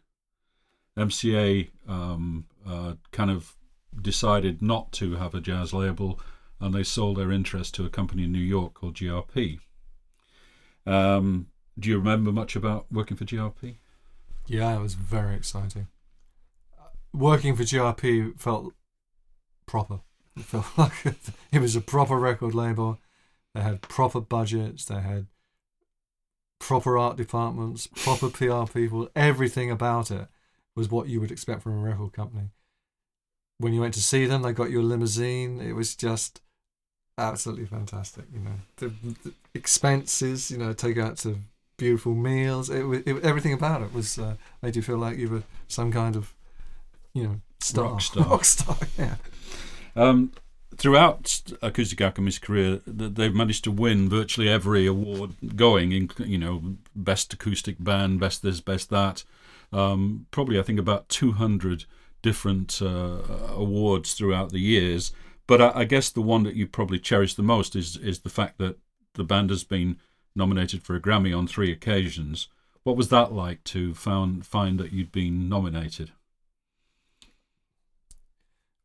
MCA 0.98 1.70
um, 1.88 2.46
uh, 2.68 2.94
kind 3.12 3.30
of 3.30 3.56
decided 4.02 4.62
not 4.62 4.92
to 4.94 5.16
have 5.16 5.36
a 5.36 5.42
jazz 5.42 5.74
label, 5.74 6.20
and 6.60 6.74
they 6.74 6.84
sold 6.84 7.18
their 7.18 7.32
interest 7.32 7.76
to 7.76 7.86
a 7.86 7.90
company 7.90 8.24
in 8.24 8.32
New 8.32 8.40
York 8.40 8.74
called 8.74 8.96
GRP. 8.96 9.60
Um, 10.86 11.48
do 11.78 11.90
you 11.90 11.98
remember 11.98 12.32
much 12.32 12.56
about 12.56 12.86
working 12.92 13.18
for 13.18 13.26
GRP? 13.26 13.78
yeah 14.48 14.76
it 14.76 14.82
was 14.82 14.94
very 14.94 15.36
exciting. 15.36 15.88
Working 17.14 17.56
for 17.56 17.64
GRP 17.64 18.40
felt 18.40 18.74
proper. 19.66 20.02
It 20.36 20.44
felt 20.44 20.66
like 20.78 20.94
it 21.52 21.60
was 21.60 21.76
a 21.76 21.82
proper 21.82 22.18
record 22.18 22.54
label. 22.54 23.00
They 23.54 23.62
had 23.62 23.82
proper 23.82 24.20
budgets. 24.22 24.86
They 24.86 25.00
had 25.02 25.28
proper 26.60 26.98
art 26.98 27.18
departments 27.18 27.88
proper 27.88 28.30
PR 28.30 28.72
people. 28.72 29.10
Everything 29.16 29.72
about 29.72 30.12
it 30.12 30.28
was 30.76 30.90
what 30.90 31.08
you 31.08 31.20
would 31.22 31.32
expect 31.32 31.62
from 31.62 31.74
a 31.74 31.82
record 31.82 32.14
company. 32.14 32.50
When 33.58 33.74
you 33.74 33.82
went 33.82 33.94
to 33.94 34.02
see 34.02 34.26
them 34.26 34.42
they 34.42 34.52
got 34.52 34.72
you 34.72 34.82
a 34.82 34.84
limousine. 34.84 35.62
It 35.62 35.74
was 35.74 35.96
just 35.96 36.42
absolutely 37.18 37.66
fantastic 37.66 38.26
you 38.34 38.40
know 38.40 38.52
the, 38.78 38.88
the 39.24 39.34
expenses 39.54 40.52
you 40.52 40.58
know 40.58 40.74
take 40.74 40.98
out 40.98 41.18
to 41.18 41.38
beautiful 41.78 42.14
meals 42.14 42.70
it, 42.70 42.84
it 43.08 43.24
everything 43.24 43.54
about 43.54 43.82
it 43.82 43.94
was 43.94 44.18
uh, 44.20 44.36
made 44.62 44.76
you 44.76 44.82
feel 44.82 44.98
like 44.98 45.18
you 45.18 45.30
were 45.30 45.44
some 45.68 45.92
kind 45.92 46.16
of 46.16 46.34
you 47.14 47.24
know 47.24 47.42
star 47.60 47.92
Rock 47.92 48.02
star. 48.02 48.24
rock 48.30 48.46
star 48.46 48.78
yeah 48.98 49.16
Um, 49.96 50.34
throughout 50.76 51.42
Acoustic 51.62 52.02
Alchemy's 52.02 52.40
career, 52.40 52.82
they've 52.86 53.34
managed 53.34 53.64
to 53.64 53.72
win 53.72 54.10
virtually 54.10 54.50
every 54.50 54.86
award 54.86 55.56
going. 55.56 55.92
In, 55.92 56.10
you 56.20 56.38
know, 56.38 56.76
best 56.96 57.34
acoustic 57.34 57.78
band, 57.80 58.20
best 58.20 58.44
this, 58.44 58.60
best 58.60 58.90
that. 58.90 59.24
Um, 59.72 60.28
probably, 60.32 60.60
I 60.60 60.64
think 60.64 60.80
about 60.80 61.10
two 61.10 61.34
hundred 61.34 61.86
different 62.22 62.82
uh, 62.82 63.22
awards 63.56 64.14
throughout 64.14 64.50
the 64.52 64.60
years. 64.60 65.12
But 65.48 65.62
I, 65.62 65.72
I 65.76 65.84
guess 65.86 66.10
the 66.10 66.22
one 66.22 66.44
that 66.44 66.56
you 66.56 66.68
probably 66.68 67.00
cherish 67.00 67.34
the 67.34 67.44
most 67.44 67.76
is 67.76 67.98
is 67.98 68.20
the 68.20 68.30
fact 68.30 68.58
that 68.58 68.78
the 69.14 69.24
band 69.24 69.50
has 69.50 69.64
been 69.64 69.98
nominated 70.36 70.84
for 70.84 70.96
a 70.96 71.02
Grammy 71.02 71.38
on 71.38 71.48
three 71.48 71.72
occasions. 71.72 72.48
What 72.84 72.98
was 72.98 73.10
that 73.10 73.32
like 73.32 73.64
to 73.66 73.94
found 73.94 74.46
find 74.46 74.80
that 74.80 74.92
you'd 74.92 75.12
been 75.12 75.50
nominated? 75.50 76.12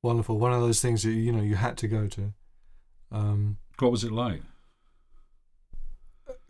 wonderful 0.02 0.38
one 0.38 0.52
of 0.52 0.60
those 0.60 0.80
things 0.80 1.02
that 1.02 1.10
you 1.10 1.32
know 1.32 1.42
you 1.42 1.56
had 1.56 1.76
to 1.76 1.88
go 1.88 2.06
to 2.06 2.32
um, 3.12 3.58
What 3.78 3.90
was 3.90 4.04
it 4.04 4.12
like? 4.12 4.42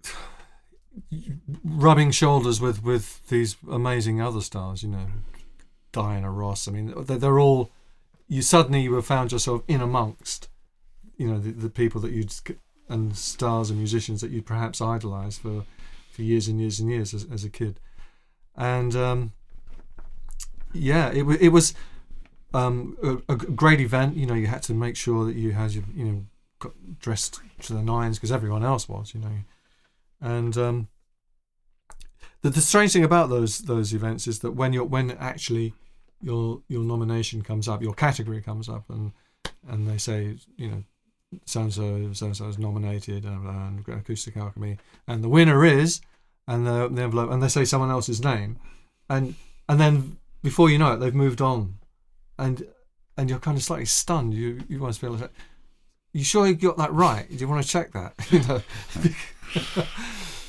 rubbing 1.65 2.11
shoulders 2.11 2.61
with 2.61 2.83
with 2.83 3.27
these 3.29 3.57
amazing 3.71 4.21
other 4.21 4.41
stars 4.41 4.83
you 4.83 4.89
know 4.89 5.07
Diana 5.93 6.31
Ross 6.31 6.69
I 6.69 6.73
mean 6.73 6.95
they're, 7.05 7.19
they're 7.19 7.41
all 7.41 7.71
you 8.31 8.43
suddenly 8.43 8.81
you 8.81 8.93
were 8.93 9.03
found 9.03 9.33
yourself 9.33 9.63
in 9.67 9.81
amongst 9.81 10.49
you 11.17 11.27
know 11.27 11.39
the, 11.39 11.51
the 11.51 11.69
people 11.69 12.01
that 12.01 12.13
you'd 12.13 12.33
and 12.89 13.17
stars 13.17 13.71
and 13.71 13.79
musicians 13.79 14.21
that 14.21 14.31
you'd 14.31 14.47
perhaps 14.47 14.81
idolized 14.81 15.43
for 15.43 15.65
for 16.13 16.23
years 16.23 16.49
and 16.49 16.61
years 16.61 16.81
and 16.81 16.89
years 16.89 17.13
as, 17.13 17.27
as 17.31 17.45
a 17.45 17.51
kid. 17.51 17.81
And 18.57 18.95
um, 18.95 19.33
yeah 20.73 21.11
it, 21.11 21.25
it 21.41 21.49
was 21.49 21.75
um, 22.55 22.97
a, 23.03 23.33
a 23.33 23.37
great 23.37 23.81
event. 23.81 24.17
You 24.17 24.27
know 24.27 24.35
you 24.35 24.47
had 24.47 24.63
to 24.65 24.75
make 24.75 24.97
sure 24.97 25.25
that 25.25 25.35
you 25.35 25.51
had 25.51 25.73
your 25.73 25.85
you 25.95 26.05
know 26.05 26.25
got 26.61 26.73
dressed 27.01 27.41
to 27.63 27.73
the 27.73 27.83
nines 27.83 28.17
because 28.17 28.33
everyone 28.33 28.63
else 28.63 28.89
was 28.89 29.13
you 29.13 29.21
know. 29.21 29.39
And 30.21 30.57
um, 30.57 30.89
the, 32.43 32.51
the 32.51 32.61
strange 32.61 32.93
thing 32.93 33.05
about 33.05 33.29
those 33.29 33.59
those 33.63 33.93
events 33.93 34.29
is 34.29 34.39
that 34.39 34.53
when 34.53 34.73
you're 34.73 34.85
when 34.85 35.11
actually 35.13 35.75
your 36.21 36.63
your 36.69 36.83
nomination 36.83 37.43
comes 37.43 37.69
up, 37.69 37.83
your 37.83 37.95
category 37.95 38.41
comes 38.41 38.69
up, 38.69 38.89
and 38.89 39.13
and 39.69 39.89
they 39.89 39.99
say 39.99 40.37
you 40.57 40.69
know 40.69 40.85
so 41.45 41.61
and 41.63 41.73
so 41.73 42.13
so 42.13 42.27
and 42.27 42.37
so 42.37 42.49
is 42.49 42.59
nominated 42.59 43.25
and, 43.25 43.47
and 43.47 43.89
acoustic 43.89 44.37
alchemy, 44.37 44.79
and 45.07 45.23
the 45.23 45.29
winner 45.29 45.65
is, 45.65 46.01
and 46.47 46.67
the, 46.67 46.89
the 46.89 47.03
envelope, 47.03 47.31
and 47.31 47.43
they 47.43 47.49
say 47.49 47.65
someone 47.65 47.91
else's 47.91 48.23
name, 48.23 48.59
and 49.09 49.35
and 49.69 49.81
then 49.81 50.19
before 50.43 50.71
you 50.71 50.79
know 50.79 50.95
it, 50.95 50.97
they've 50.99 51.15
moved 51.15 51.41
on, 51.41 51.77
and 52.39 52.67
and 53.17 53.31
you're 53.31 53.39
kind 53.39 53.57
of 53.57 53.63
slightly 53.63 53.87
stunned. 53.87 54.35
You 54.35 54.61
you 54.69 54.81
want 54.81 54.95
to 54.95 55.01
feel 55.01 55.13
like, 55.13 55.31
you 56.13 56.25
sure 56.25 56.47
you 56.47 56.55
got 56.55 56.77
that 56.79 56.93
right? 56.93 57.29
Do 57.29 57.37
you 57.37 57.49
want 57.49 57.63
to 57.63 57.69
check 57.69 57.93
that? 57.93 58.15
you 58.31 58.41
know. 58.41 58.63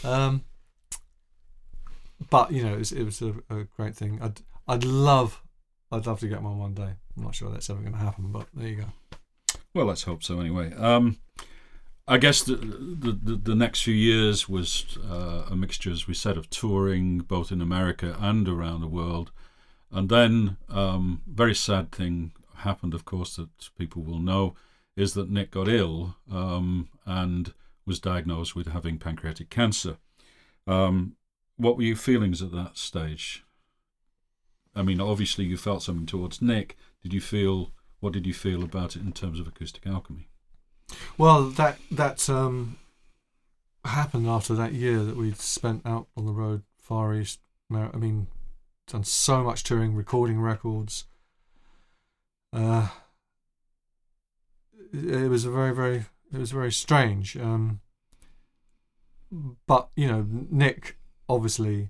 um, 0.09 0.43
but 2.29 2.51
you 2.51 2.63
know, 2.63 2.73
it 2.73 2.79
was, 2.79 2.91
it 2.91 3.03
was 3.03 3.21
a, 3.21 3.33
a, 3.49 3.63
great 3.75 3.95
thing. 3.95 4.19
I'd 4.21 4.41
I'd 4.67 4.83
love 4.83 5.41
I'd 5.91 6.05
love 6.05 6.19
to 6.21 6.27
get 6.27 6.41
one 6.41 6.57
one 6.57 6.73
day. 6.73 6.93
I'm 7.17 7.23
not 7.23 7.35
sure 7.35 7.49
that's 7.49 7.69
ever 7.69 7.81
going 7.81 7.93
to 7.93 7.99
happen, 7.99 8.31
but 8.31 8.47
there 8.53 8.67
you 8.67 8.75
go. 8.77 8.85
Well, 9.73 9.85
let's 9.85 10.03
hope 10.03 10.23
so. 10.23 10.39
Anyway, 10.39 10.73
um, 10.75 11.17
I 12.07 12.17
guess 12.17 12.43
the, 12.43 12.55
the, 12.55 13.11
the 13.11 13.35
the 13.35 13.55
next 13.55 13.83
few 13.83 13.93
years 13.93 14.49
was 14.49 14.97
uh, 15.09 15.45
a 15.49 15.55
mixture, 15.55 15.91
as 15.91 16.07
we 16.07 16.13
said, 16.13 16.37
of 16.37 16.49
touring 16.49 17.19
both 17.19 17.51
in 17.51 17.61
America 17.61 18.17
and 18.19 18.47
around 18.47 18.81
the 18.81 18.87
world, 18.87 19.31
and 19.91 20.09
then 20.09 20.57
um, 20.69 21.21
very 21.27 21.55
sad 21.55 21.91
thing 21.91 22.31
happened, 22.55 22.93
of 22.93 23.05
course, 23.05 23.35
that 23.35 23.49
people 23.77 24.01
will 24.03 24.19
know, 24.19 24.55
is 24.95 25.13
that 25.13 25.29
Nick 25.29 25.51
got 25.51 25.67
ill 25.67 26.15
um, 26.31 26.89
and 27.05 27.53
was 27.85 27.99
diagnosed 27.99 28.55
with 28.55 28.67
having 28.67 28.97
pancreatic 28.97 29.49
cancer. 29.49 29.97
Um, 30.67 31.15
what 31.57 31.77
were 31.77 31.83
your 31.83 31.95
feelings 31.95 32.41
at 32.41 32.51
that 32.51 32.77
stage? 32.77 33.43
I 34.75 34.83
mean, 34.83 35.01
obviously 35.01 35.45
you 35.45 35.57
felt 35.57 35.83
something 35.83 36.05
towards 36.05 36.41
Nick. 36.41 36.77
Did 37.03 37.13
you 37.13 37.21
feel? 37.21 37.71
What 37.99 38.13
did 38.13 38.25
you 38.25 38.33
feel 38.33 38.63
about 38.63 38.95
it 38.95 39.01
in 39.01 39.11
terms 39.11 39.39
of 39.39 39.47
acoustic 39.47 39.85
alchemy? 39.85 40.27
Well, 41.17 41.49
that 41.51 41.77
that 41.91 42.29
um, 42.29 42.77
happened 43.85 44.27
after 44.27 44.53
that 44.55 44.73
year 44.73 45.03
that 45.03 45.17
we'd 45.17 45.37
spent 45.37 45.85
out 45.85 46.07
on 46.17 46.25
the 46.25 46.33
road, 46.33 46.63
Far 46.77 47.15
East. 47.15 47.39
I 47.73 47.95
mean, 47.95 48.27
done 48.87 49.03
so 49.03 49.43
much 49.43 49.63
touring, 49.63 49.95
recording 49.95 50.41
records. 50.41 51.05
Uh, 52.51 52.89
it, 54.91 55.29
was 55.29 55.45
a 55.45 55.51
very, 55.51 55.73
very, 55.73 56.05
it 56.33 56.37
was 56.37 56.51
very 56.51 56.71
strange. 56.71 57.37
Um, 57.37 57.79
but 59.65 59.89
you 59.95 60.07
know, 60.07 60.25
Nick 60.29 60.97
obviously, 61.29 61.89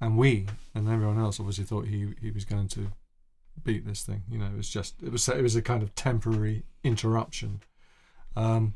and 0.00 0.16
we 0.16 0.46
and 0.74 0.88
everyone 0.88 1.18
else 1.18 1.40
obviously 1.40 1.64
thought 1.64 1.86
he 1.86 2.14
he 2.20 2.30
was 2.30 2.44
going 2.44 2.68
to 2.68 2.92
beat 3.64 3.86
this 3.86 4.02
thing. 4.02 4.22
You 4.30 4.38
know, 4.38 4.46
it 4.46 4.56
was 4.56 4.70
just 4.70 5.02
it 5.02 5.10
was 5.10 5.28
it 5.28 5.42
was 5.42 5.56
a 5.56 5.62
kind 5.62 5.82
of 5.82 5.94
temporary 5.94 6.64
interruption. 6.84 7.60
Um, 8.36 8.74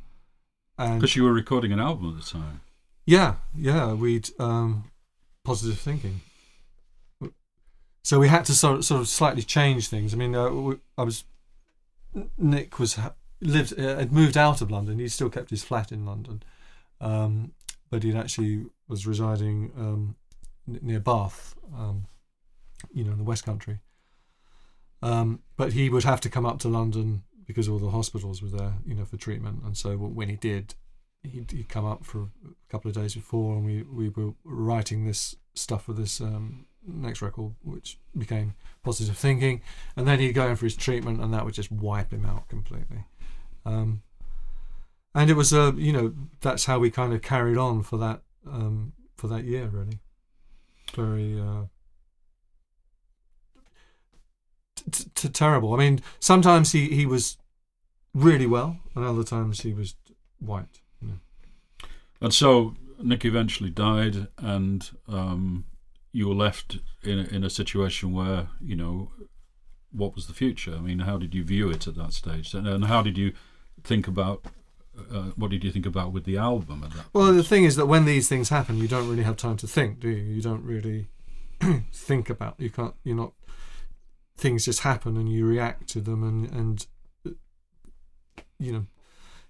and 0.79 1.01
because 1.01 1.17
you 1.17 1.25
were 1.25 1.33
recording 1.33 1.73
an 1.73 1.81
album 1.81 2.11
at 2.17 2.25
the 2.25 2.29
time. 2.29 2.61
Yeah, 3.07 3.37
yeah, 3.55 3.93
we'd 3.93 4.31
um, 4.39 4.91
positive 5.45 5.79
thinking. 5.79 6.21
So 8.05 8.19
we 8.19 8.29
had 8.29 8.45
to 8.47 8.55
sort 8.55 8.79
of, 8.79 8.85
sort 8.85 9.01
of 9.01 9.09
slightly 9.09 9.43
change 9.43 9.89
things. 9.89 10.13
I 10.13 10.17
mean, 10.17 10.35
uh, 10.35 10.75
I 10.99 11.05
was 11.05 11.25
Nick 12.37 12.79
was 12.79 12.99
lived 13.41 13.79
uh, 13.79 13.97
had 13.97 14.13
moved 14.13 14.37
out 14.37 14.61
of 14.61 14.71
London. 14.71 14.99
He 14.99 15.09
still 15.09 15.31
kept 15.31 15.51
his 15.51 15.63
flat 15.63 15.93
in 15.93 16.05
London, 16.05 16.43
um, 17.01 17.53
but 17.91 18.03
he 18.03 18.15
actually 18.15 18.67
was 18.89 19.07
residing 19.07 19.73
um, 19.77 20.17
near 20.67 21.01
Bath, 21.01 21.55
um, 21.77 22.07
you 22.93 23.05
know, 23.05 23.13
in 23.13 23.19
the 23.19 23.25
West 23.25 23.45
Country. 23.45 23.79
Um, 25.03 25.41
but 25.57 25.73
he 25.73 25.91
would 25.91 26.05
have 26.05 26.21
to 26.21 26.31
come 26.31 26.47
up 26.47 26.59
to 26.61 26.69
London 26.69 27.25
because 27.47 27.69
all 27.69 27.79
the 27.79 27.91
hospitals 27.91 28.41
were 28.41 28.49
there, 28.49 28.75
you 28.87 28.95
know, 28.95 29.05
for 29.05 29.17
treatment. 29.17 29.63
And 29.65 29.77
so 29.77 29.97
when 29.97 30.29
he 30.29 30.37
did, 30.37 30.75
he'd, 31.23 31.51
he'd 31.51 31.69
come 31.69 31.85
up 31.85 32.05
for 32.05 32.23
a 32.45 32.71
couple 32.71 32.89
of 32.89 32.95
days 32.95 33.15
before, 33.15 33.57
and 33.57 33.65
we, 33.65 33.83
we 33.83 34.09
were 34.09 34.35
writing 34.45 35.05
this 35.05 35.35
stuff 35.55 35.85
for 35.85 35.93
this 35.93 36.21
um, 36.21 36.67
next 36.87 37.21
record, 37.21 37.55
which 37.63 37.99
became 38.17 38.55
positive 38.85 39.17
thinking. 39.17 39.61
And 39.97 40.07
then 40.07 40.21
he'd 40.21 40.33
go 40.33 40.49
in 40.49 40.57
for 40.57 40.67
his 40.67 40.77
treatment, 40.77 41.21
and 41.21 41.35
that 41.35 41.45
would 41.45 41.55
just 41.55 41.73
wipe 41.73 42.13
him 42.13 42.25
out 42.25 42.49
completely. 42.49 43.05
Um, 43.67 44.03
and 45.15 45.31
it 45.31 45.35
was 45.35 45.53
a 45.53 45.63
uh, 45.63 45.73
you 45.73 45.93
know 45.93 46.15
that's 46.41 46.65
how 46.65 46.79
we 46.79 46.91
kind 46.91 47.13
of 47.13 47.23
carried 47.23 47.59
on 47.59 47.83
for 47.83 47.97
that 47.99 48.23
um, 48.47 48.93
for 49.17 49.29
that 49.29 49.45
year 49.45 49.67
really 49.67 50.01
very 50.95 51.41
uh, 51.41 51.65
t- 54.91 55.11
t- 55.15 55.29
terrible. 55.29 55.75
I 55.75 55.79
mean 55.79 56.01
sometimes 56.21 56.73
he 56.73 56.89
he 56.89 57.07
was 57.07 57.37
really 58.15 58.47
well 58.47 58.79
and 58.95 59.05
other 59.05 59.25
times 59.25 59.63
he 59.63 59.73
was 59.73 59.95
white 60.39 60.81
and 62.23 62.33
so 62.33 62.75
nick 63.03 63.25
eventually 63.25 63.71
died 63.71 64.29
and 64.39 64.91
um, 65.09 65.65
you 66.13 66.29
were 66.29 66.35
left 66.35 66.79
in 67.03 67.19
a, 67.19 67.23
in 67.25 67.45
a 67.45 67.51
situation 67.51 68.13
where 68.13 68.49
you 68.61 68.77
know 68.77 69.11
what 69.91 70.15
was 70.15 70.27
the 70.27 70.33
future? 70.33 70.75
I 70.75 70.81
mean 70.81 71.01
how 71.01 71.19
did 71.19 71.35
you 71.35 71.45
view 71.45 71.69
it 71.71 71.87
at 71.87 71.97
that 71.97 72.13
stage? 72.13 72.55
And, 72.55 72.67
and 72.67 72.85
how 72.87 73.03
did 73.03 73.19
you 73.19 73.33
think 73.85 74.07
about 74.07 74.47
uh, 75.11 75.31
what 75.37 75.51
did 75.51 75.65
you 75.65 75.73
think 75.73 75.87
about 75.87 76.13
with 76.13 76.25
the 76.25 76.37
album 76.37 76.87
well 77.13 77.33
the 77.33 77.43
thing 77.43 77.65
is 77.65 77.77
that 77.77 77.87
when 77.87 78.05
these 78.05 78.29
things 78.29 78.51
happen 78.51 78.77
you 78.77 78.89
don't 78.89 79.09
really 79.09 79.23
have 79.23 79.37
time 79.37 79.57
to 79.57 79.67
think 79.67 80.01
do 80.01 80.09
you? 80.09 80.35
You 80.35 80.43
don't 80.43 80.63
really 80.63 81.09
think 81.93 82.29
about 82.29 82.55
you 82.59 82.71
can't 82.71 82.95
you're 83.05 83.17
not 83.17 83.33
things 84.37 84.65
just 84.65 84.81
happen 84.81 85.17
and 85.17 85.31
you 85.31 85.47
react 85.47 85.89
to 85.89 86.01
them 86.01 86.23
and 86.23 86.51
and 86.53 86.87
you 88.59 88.73
know 88.73 88.87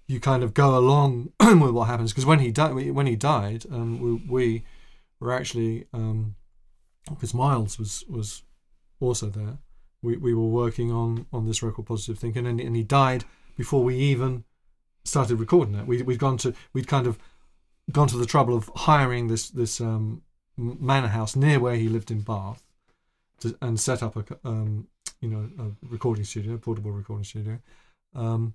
you 0.07 0.19
kind 0.19 0.43
of 0.43 0.53
go 0.53 0.77
along 0.77 1.31
with 1.39 1.71
what 1.71 1.85
happens. 1.85 2.11
Because 2.11 2.25
when 2.25 2.39
he 2.39 2.51
died 2.51 2.73
when 2.73 3.07
he 3.07 3.15
died 3.15 3.65
um, 3.71 3.99
we, 3.99 4.13
we 4.29 4.63
were 5.19 5.33
actually 5.33 5.87
um, 5.93 6.35
because 7.09 7.33
Miles 7.33 7.79
was 7.79 8.03
was 8.09 8.43
also 8.99 9.27
there 9.27 9.57
we, 10.01 10.17
we 10.17 10.33
were 10.33 10.47
working 10.47 10.91
on 10.91 11.25
on 11.31 11.45
this 11.45 11.63
record 11.63 11.85
positive 11.85 12.19
thinking 12.19 12.45
and, 12.45 12.59
and 12.59 12.75
he 12.75 12.83
died 12.83 13.23
before 13.57 13.83
we 13.83 13.97
even 13.97 14.43
started 15.05 15.37
recording 15.37 15.75
it. 15.75 15.87
We, 15.87 16.01
we'd 16.01 16.19
gone 16.19 16.37
to 16.37 16.53
we'd 16.73 16.87
kind 16.87 17.07
of 17.07 17.17
gone 17.91 18.07
to 18.07 18.17
the 18.17 18.25
trouble 18.25 18.55
of 18.55 18.71
hiring 18.75 19.27
this 19.27 19.49
this 19.49 19.81
um, 19.81 20.21
manor 20.57 21.07
house 21.07 21.35
near 21.35 21.59
where 21.59 21.75
he 21.75 21.89
lived 21.89 22.11
in 22.11 22.21
Bath, 22.21 22.63
to, 23.41 23.57
and 23.61 23.79
set 23.79 24.01
up 24.01 24.15
a 24.15 24.37
um, 24.47 24.87
you 25.21 25.29
know 25.29 25.49
a 25.59 25.85
recording 25.87 26.23
studio, 26.23 26.53
a 26.53 26.57
portable 26.57 26.91
recording 26.91 27.25
studio, 27.25 27.59
um, 28.15 28.53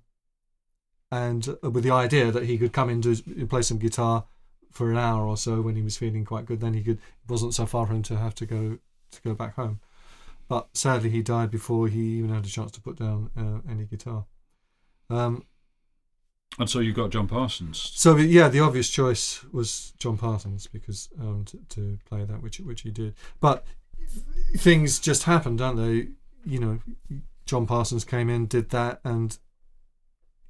and 1.10 1.48
uh, 1.62 1.70
with 1.70 1.84
the 1.84 1.90
idea 1.90 2.30
that 2.30 2.44
he 2.44 2.58
could 2.58 2.72
come 2.72 2.90
in 2.90 3.02
to 3.02 3.16
play 3.46 3.62
some 3.62 3.78
guitar 3.78 4.24
for 4.70 4.90
an 4.90 4.98
hour 4.98 5.26
or 5.26 5.36
so 5.36 5.60
when 5.60 5.76
he 5.76 5.82
was 5.82 5.96
feeling 5.96 6.24
quite 6.24 6.46
good. 6.46 6.60
Then 6.60 6.74
he 6.74 6.82
could 6.82 6.98
it 6.98 7.28
wasn't 7.30 7.54
so 7.54 7.66
far 7.66 7.86
for 7.86 7.92
him 7.92 8.02
to 8.04 8.16
have 8.16 8.34
to 8.36 8.46
go 8.46 8.78
to 9.10 9.22
go 9.22 9.34
back 9.34 9.54
home. 9.54 9.80
But 10.48 10.68
sadly, 10.72 11.10
he 11.10 11.20
died 11.20 11.50
before 11.50 11.88
he 11.88 12.18
even 12.18 12.32
had 12.32 12.46
a 12.46 12.48
chance 12.48 12.70
to 12.72 12.80
put 12.80 12.96
down 12.96 13.30
uh, 13.36 13.70
any 13.70 13.84
guitar. 13.84 14.24
Um, 15.10 15.44
and 16.58 16.68
so 16.68 16.80
you 16.80 16.92
got 16.92 17.10
John 17.10 17.28
Parsons. 17.28 17.92
So 17.94 18.16
yeah, 18.16 18.48
the 18.48 18.60
obvious 18.60 18.90
choice 18.90 19.44
was 19.52 19.92
John 19.98 20.18
Parsons 20.18 20.66
because 20.66 21.08
um, 21.20 21.44
to, 21.46 21.58
to 21.70 21.98
play 22.08 22.24
that, 22.24 22.42
which 22.42 22.58
which 22.60 22.82
he 22.82 22.90
did. 22.90 23.14
But 23.40 23.64
things 24.56 24.98
just 24.98 25.24
happened, 25.24 25.58
don't 25.58 25.76
they? 25.76 26.08
You 26.44 26.58
know, 26.58 26.78
John 27.46 27.66
Parsons 27.66 28.04
came 28.04 28.28
in, 28.28 28.46
did 28.46 28.70
that, 28.70 29.00
and 29.04 29.38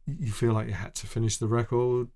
you 0.07 0.33
feel 0.33 0.53
like 0.53 0.69
you 0.69 0.75
had 0.75 0.95
to 0.97 1.07
finish 1.07 1.37
the 1.37 1.49
record. 1.49 2.09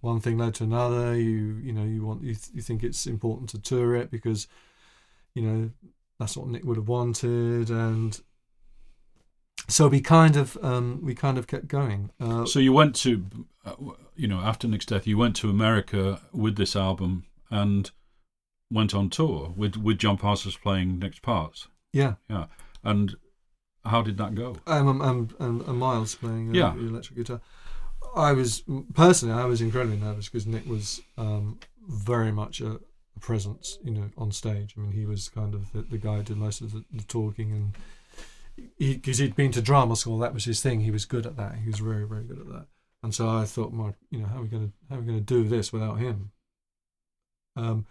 One 0.00 0.20
thing 0.20 0.38
led 0.38 0.54
to 0.56 0.64
another. 0.64 1.18
You 1.18 1.56
you 1.62 1.72
know 1.72 1.84
you 1.84 2.04
want 2.04 2.22
you, 2.22 2.34
th- 2.34 2.54
you 2.54 2.62
think 2.62 2.82
it's 2.82 3.06
important 3.06 3.50
to 3.50 3.60
tour 3.60 3.94
it 3.94 4.10
because 4.10 4.46
you 5.34 5.42
know 5.42 5.70
that's 6.18 6.36
what 6.36 6.48
Nick 6.48 6.64
would 6.64 6.76
have 6.76 6.88
wanted, 6.88 7.68
and 7.68 8.18
so 9.68 9.86
we 9.88 10.00
kind 10.00 10.36
of 10.36 10.56
um, 10.62 11.00
we 11.02 11.14
kind 11.14 11.38
of 11.38 11.46
kept 11.46 11.68
going. 11.68 12.10
Uh, 12.20 12.46
so 12.46 12.58
you 12.58 12.72
went 12.72 12.94
to, 12.96 13.24
uh, 13.64 13.74
you 14.16 14.26
know, 14.26 14.40
after 14.40 14.66
Nick's 14.66 14.86
death, 14.86 15.06
you 15.06 15.18
went 15.18 15.36
to 15.36 15.50
America 15.50 16.20
with 16.32 16.56
this 16.56 16.74
album 16.74 17.24
and 17.50 17.90
went 18.70 18.94
on 18.94 19.10
tour 19.10 19.52
with 19.56 19.76
with 19.76 19.98
John 19.98 20.16
Parsons 20.16 20.56
playing 20.56 20.98
Nick's 20.98 21.20
parts. 21.20 21.68
Yeah, 21.92 22.14
yeah. 22.28 22.46
And 22.82 23.14
how 23.84 24.02
did 24.02 24.16
that 24.18 24.34
go? 24.34 24.56
Um, 24.66 25.00
um, 25.00 25.28
um, 25.38 25.64
and 25.66 25.78
Miles 25.78 26.14
playing 26.14 26.50
uh, 26.50 26.52
yeah. 26.52 26.74
electric 26.74 27.18
guitar. 27.18 27.40
I 28.14 28.32
was 28.32 28.62
personally, 28.94 29.34
I 29.34 29.44
was 29.44 29.60
incredibly 29.60 29.98
nervous 29.98 30.28
because 30.28 30.46
Nick 30.46 30.66
was 30.66 31.00
um, 31.16 31.58
very 31.86 32.32
much 32.32 32.60
a, 32.60 32.80
a, 33.16 33.20
presence, 33.20 33.78
you 33.82 33.90
know, 33.90 34.10
on 34.16 34.30
stage. 34.30 34.74
I 34.76 34.80
mean, 34.80 34.92
he 34.92 35.04
was 35.04 35.28
kind 35.28 35.54
of 35.54 35.72
the, 35.72 35.82
the 35.82 35.98
guy 35.98 36.16
who 36.16 36.22
did 36.22 36.36
most 36.36 36.60
of 36.60 36.72
the, 36.72 36.84
the 36.92 37.02
talking 37.02 37.52
and 37.52 37.74
because 38.78 39.18
he, 39.18 39.24
he'd 39.24 39.36
been 39.36 39.52
to 39.52 39.62
drama 39.62 39.96
school, 39.96 40.18
that 40.18 40.34
was 40.34 40.44
his 40.44 40.60
thing. 40.60 40.80
He 40.80 40.90
was 40.90 41.04
good 41.04 41.26
at 41.26 41.36
that. 41.36 41.56
He 41.56 41.66
was 41.66 41.78
very, 41.78 42.06
very 42.06 42.24
good 42.24 42.38
at 42.38 42.48
that. 42.48 42.66
And 43.02 43.14
so 43.14 43.28
I 43.28 43.44
thought, 43.44 43.72
my, 43.72 43.94
you 44.10 44.18
know, 44.18 44.26
how 44.26 44.38
are 44.38 44.42
we 44.42 44.48
going 44.48 44.68
to 44.68 44.72
how 44.88 44.96
are 44.96 45.00
we 45.00 45.06
going 45.06 45.18
to 45.18 45.24
do 45.24 45.44
this 45.44 45.72
without 45.72 45.98
him? 45.98 46.32
Um, 47.56 47.86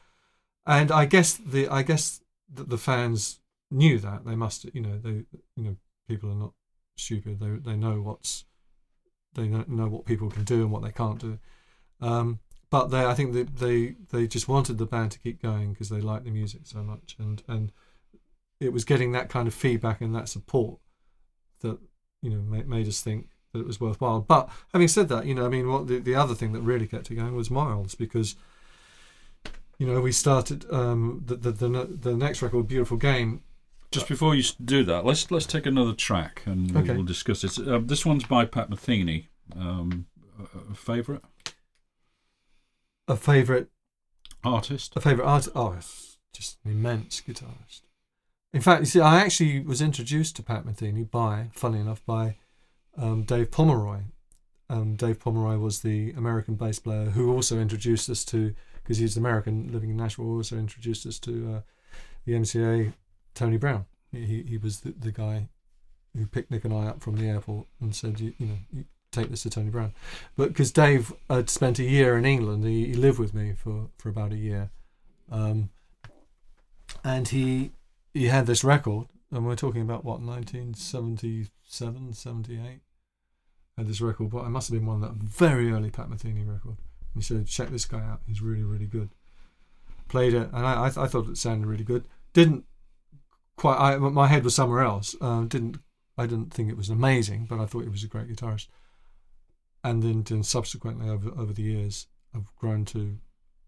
and 0.66 0.92
I 0.92 1.06
guess 1.06 1.34
the 1.34 1.68
I 1.70 1.82
guess 1.82 2.22
the, 2.54 2.64
the 2.64 2.78
fans 2.78 3.40
knew 3.72 4.00
that 4.00 4.26
they 4.26 4.36
must 4.36 4.66
you 4.74 4.82
know 4.82 4.98
they 4.98 5.26
you 5.56 5.64
know 5.64 5.76
people 6.08 6.32
are 6.32 6.36
not 6.36 6.54
stupid 6.96 7.40
they 7.40 7.72
they 7.72 7.76
know 7.76 8.02
what's 8.02 8.46
they 9.34 9.48
know, 9.48 9.66
know 9.68 9.88
what 9.88 10.06
people 10.06 10.30
can 10.30 10.44
do 10.44 10.62
and 10.62 10.72
what 10.72 10.84
they 10.84 10.92
can't 10.92 11.20
do 11.20 11.38
um, 12.00 12.40
but 12.70 12.88
they 12.88 13.06
I 13.06 13.14
think 13.14 13.34
they, 13.34 13.44
they 13.44 13.96
they 14.12 14.28
just 14.28 14.48
wanted 14.48 14.78
the 14.78 14.86
band 14.86 15.12
to 15.12 15.20
keep 15.20 15.42
going 15.42 15.74
because 15.74 15.90
they 15.90 16.02
liked 16.02 16.26
the 16.26 16.32
music 16.32 16.62
so 16.64 16.84
much 16.84 17.16
and 17.20 17.44
and 17.48 17.72
it 18.60 18.74
was 18.74 18.84
getting 18.86 19.12
that 19.12 19.30
kind 19.30 19.48
of 19.48 19.54
feedback 19.54 20.02
and 20.02 20.16
that 20.16 20.30
support 20.30 20.80
that 21.62 21.78
you 22.22 22.30
know 22.30 22.42
made, 22.42 22.68
made 22.68 22.88
us 22.88 23.02
think 23.02 23.30
that 23.54 23.60
it 23.60 23.68
was 23.68 23.80
worthwhile 23.80 24.20
but 24.22 24.50
having 24.74 24.88
said 24.88 25.10
that 25.10 25.26
you 25.26 25.34
know 25.36 25.46
I 25.46 25.50
mean 25.50 25.70
what 25.70 25.88
the, 25.88 26.00
the 26.00 26.16
other 26.16 26.36
thing 26.36 26.52
that 26.54 26.62
really 26.62 26.88
kept 26.88 27.10
it 27.12 27.16
going 27.16 27.36
was 27.36 27.50
Miles 27.52 27.96
because 27.96 28.36
you 29.78 29.86
know 29.88 30.02
we 30.02 30.12
started 30.12 30.66
um, 30.72 31.22
the, 31.26 31.36
the 31.36 31.52
the 31.52 31.68
the 31.86 32.16
next 32.16 32.42
record 32.42 32.68
Beautiful 32.68 32.98
Game 32.98 33.42
Just 33.92 34.08
before 34.08 34.36
you 34.36 34.44
do 34.64 34.84
that, 34.84 35.06
let's 35.06 35.30
let's 35.32 35.46
take 35.46 35.66
another 35.66 35.94
track 35.94 36.42
and 36.46 36.76
Okay. 36.76 36.94
we'll 36.94 37.04
discuss 37.04 37.44
it. 37.44 37.58
Uh, 37.68 37.80
this 37.84 38.06
one's 38.06 38.26
by 38.26 38.46
Pat 38.46 38.70
Metheny. 38.70 39.28
Um, 39.56 40.08
a, 40.40 40.72
a 40.72 40.76
favorite 40.76 41.24
a 43.08 43.16
favorite 43.16 43.70
artist. 44.44 44.94
a 44.96 45.02
favorite 45.02 45.26
artist. 45.26 45.52
Oh, 45.56 45.76
just 46.34 46.58
an 46.66 46.72
immense 46.72 47.22
guitarist. 47.22 47.82
In 48.54 48.62
fact, 48.62 48.82
you 48.82 48.86
see, 48.86 49.02
I 49.02 49.22
actually 49.22 49.60
was 49.60 49.82
introduced 49.82 50.36
to 50.38 50.44
Pat 50.44 50.66
Metheny 50.66 51.10
by, 51.10 51.50
funny 51.54 51.80
enough, 51.80 52.06
by 52.06 52.38
um, 52.98 53.24
Dave 53.24 53.52
Pomeroy. 53.52 54.02
Um, 54.70 54.96
Dave 54.96 55.20
Pomeroy 55.20 55.58
was 55.58 55.82
the 55.82 56.12
American 56.12 56.56
bass 56.56 56.80
player 56.80 57.06
who 57.06 57.34
also 57.34 57.60
introduced 57.60 58.10
us 58.10 58.24
to, 58.26 58.54
because 58.76 58.98
he's 58.98 59.18
American 59.18 59.72
living 59.72 59.90
in 59.90 59.98
Nashville, 59.98 60.32
also 60.32 60.58
introduced 60.58 61.06
us 61.06 61.20
to 61.20 61.56
uh, 61.56 61.62
the 62.26 62.34
MCA 62.34 62.94
Tony 63.34 63.58
Brown. 63.58 63.86
He, 64.12 64.44
he, 64.44 64.58
was 64.58 64.82
the, 64.82 64.92
the 64.98 65.12
guy 65.12 65.50
who 66.16 66.26
picked 66.26 66.50
Nick 66.50 66.66
and 66.66 66.74
I 66.74 66.88
up 66.88 67.02
from 67.02 67.18
the 67.18 67.28
airport 67.28 67.68
and 67.80 67.96
said, 67.96 68.20
you, 68.20 68.34
you 68.38 68.46
know, 68.48 68.58
you 68.74 68.86
take 69.12 69.30
this 69.30 69.44
to 69.44 69.50
Tony 69.50 69.70
Brown. 69.70 69.94
But 70.36 70.50
because 70.50 70.72
Dave 70.72 71.14
had 71.30 71.50
spent 71.50 71.80
a 71.80 71.84
year 71.84 72.18
in 72.18 72.26
England, 72.26 72.64
he, 72.64 72.88
he 72.88 72.94
lived 72.94 73.20
with 73.20 73.34
me 73.34 73.54
for, 73.54 73.90
for 73.98 74.10
about 74.10 74.32
a 74.32 74.38
year. 74.38 74.72
Um, 75.32 75.70
and 77.04 77.28
he 77.28 77.72
he 78.14 78.28
had 78.28 78.46
this 78.46 78.64
record, 78.64 79.08
and 79.32 79.46
we're 79.46 79.56
talking 79.56 79.82
about 79.82 80.06
what 80.06 80.22
1977, 80.22 82.14
78. 82.14 82.82
Had 83.78 83.88
this 83.88 84.02
record, 84.02 84.32
but 84.32 84.44
it 84.46 84.50
must 84.50 84.70
have 84.70 84.78
been 84.78 84.88
one 84.88 85.04
of 85.04 85.10
that 85.10 85.24
very 85.24 85.72
early 85.72 85.92
Pat 85.92 86.10
Metheny 86.10 86.48
record. 86.48 86.78
And 87.14 87.16
he 87.16 87.22
said, 87.22 87.46
"Check 87.46 87.70
this 87.70 87.86
guy 87.86 88.00
out. 88.04 88.22
He's 88.26 88.42
really, 88.42 88.64
really 88.64 88.88
good." 88.88 89.10
Played 90.08 90.34
it, 90.34 90.50
and 90.52 90.66
I 90.66 90.86
I, 90.86 90.90
th- 90.90 90.98
I 90.98 91.08
thought 91.08 91.30
it 91.30 91.38
sounded 91.38 91.68
really 91.68 91.84
good. 91.84 92.08
Didn't 92.34 92.66
quite. 93.56 93.78
I 93.78 93.98
my 93.98 94.28
head 94.28 94.44
was 94.44 94.56
somewhere 94.56 94.82
else. 94.82 95.16
Um, 95.22 95.48
didn't 95.48 95.78
I 96.18 96.26
didn't 96.26 96.54
think 96.54 96.70
it 96.70 96.78
was 96.78 96.90
amazing, 96.90 97.46
but 97.46 97.60
I 97.60 97.66
thought 97.66 97.84
he 97.84 97.90
was 97.90 98.04
a 98.04 98.08
great 98.08 98.28
guitarist. 98.28 98.68
And 99.84 100.02
then, 100.02 100.24
then 100.24 100.44
subsequently 100.44 101.10
over 101.10 101.30
over 101.38 101.54
the 101.54 101.62
years, 101.62 102.08
I've 102.36 102.54
grown 102.56 102.86
to 102.86 103.18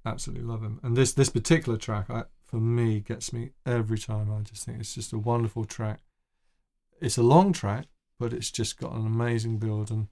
absolutely 0.06 0.46
love 0.46 0.64
him. 0.64 0.80
And 0.82 0.98
this 0.98 1.14
this 1.14 1.30
particular 1.30 1.78
track, 1.78 2.10
I, 2.10 2.24
for 2.50 2.58
me, 2.58 3.00
gets 3.00 3.32
me 3.32 3.52
every 3.64 4.00
time. 4.00 4.32
I 4.32 4.42
just 4.42 4.66
think 4.66 4.80
it's 4.80 4.96
just 4.96 5.14
a 5.14 5.20
wonderful 5.20 5.66
track. 5.66 6.00
It's 7.00 7.18
a 7.18 7.24
long 7.24 7.54
track, 7.54 7.86
but 8.18 8.34
it's 8.34 8.50
just 8.50 8.80
got 8.80 8.94
an 8.94 9.06
amazing 9.06 9.60
build, 9.60 9.92
and 9.92 10.08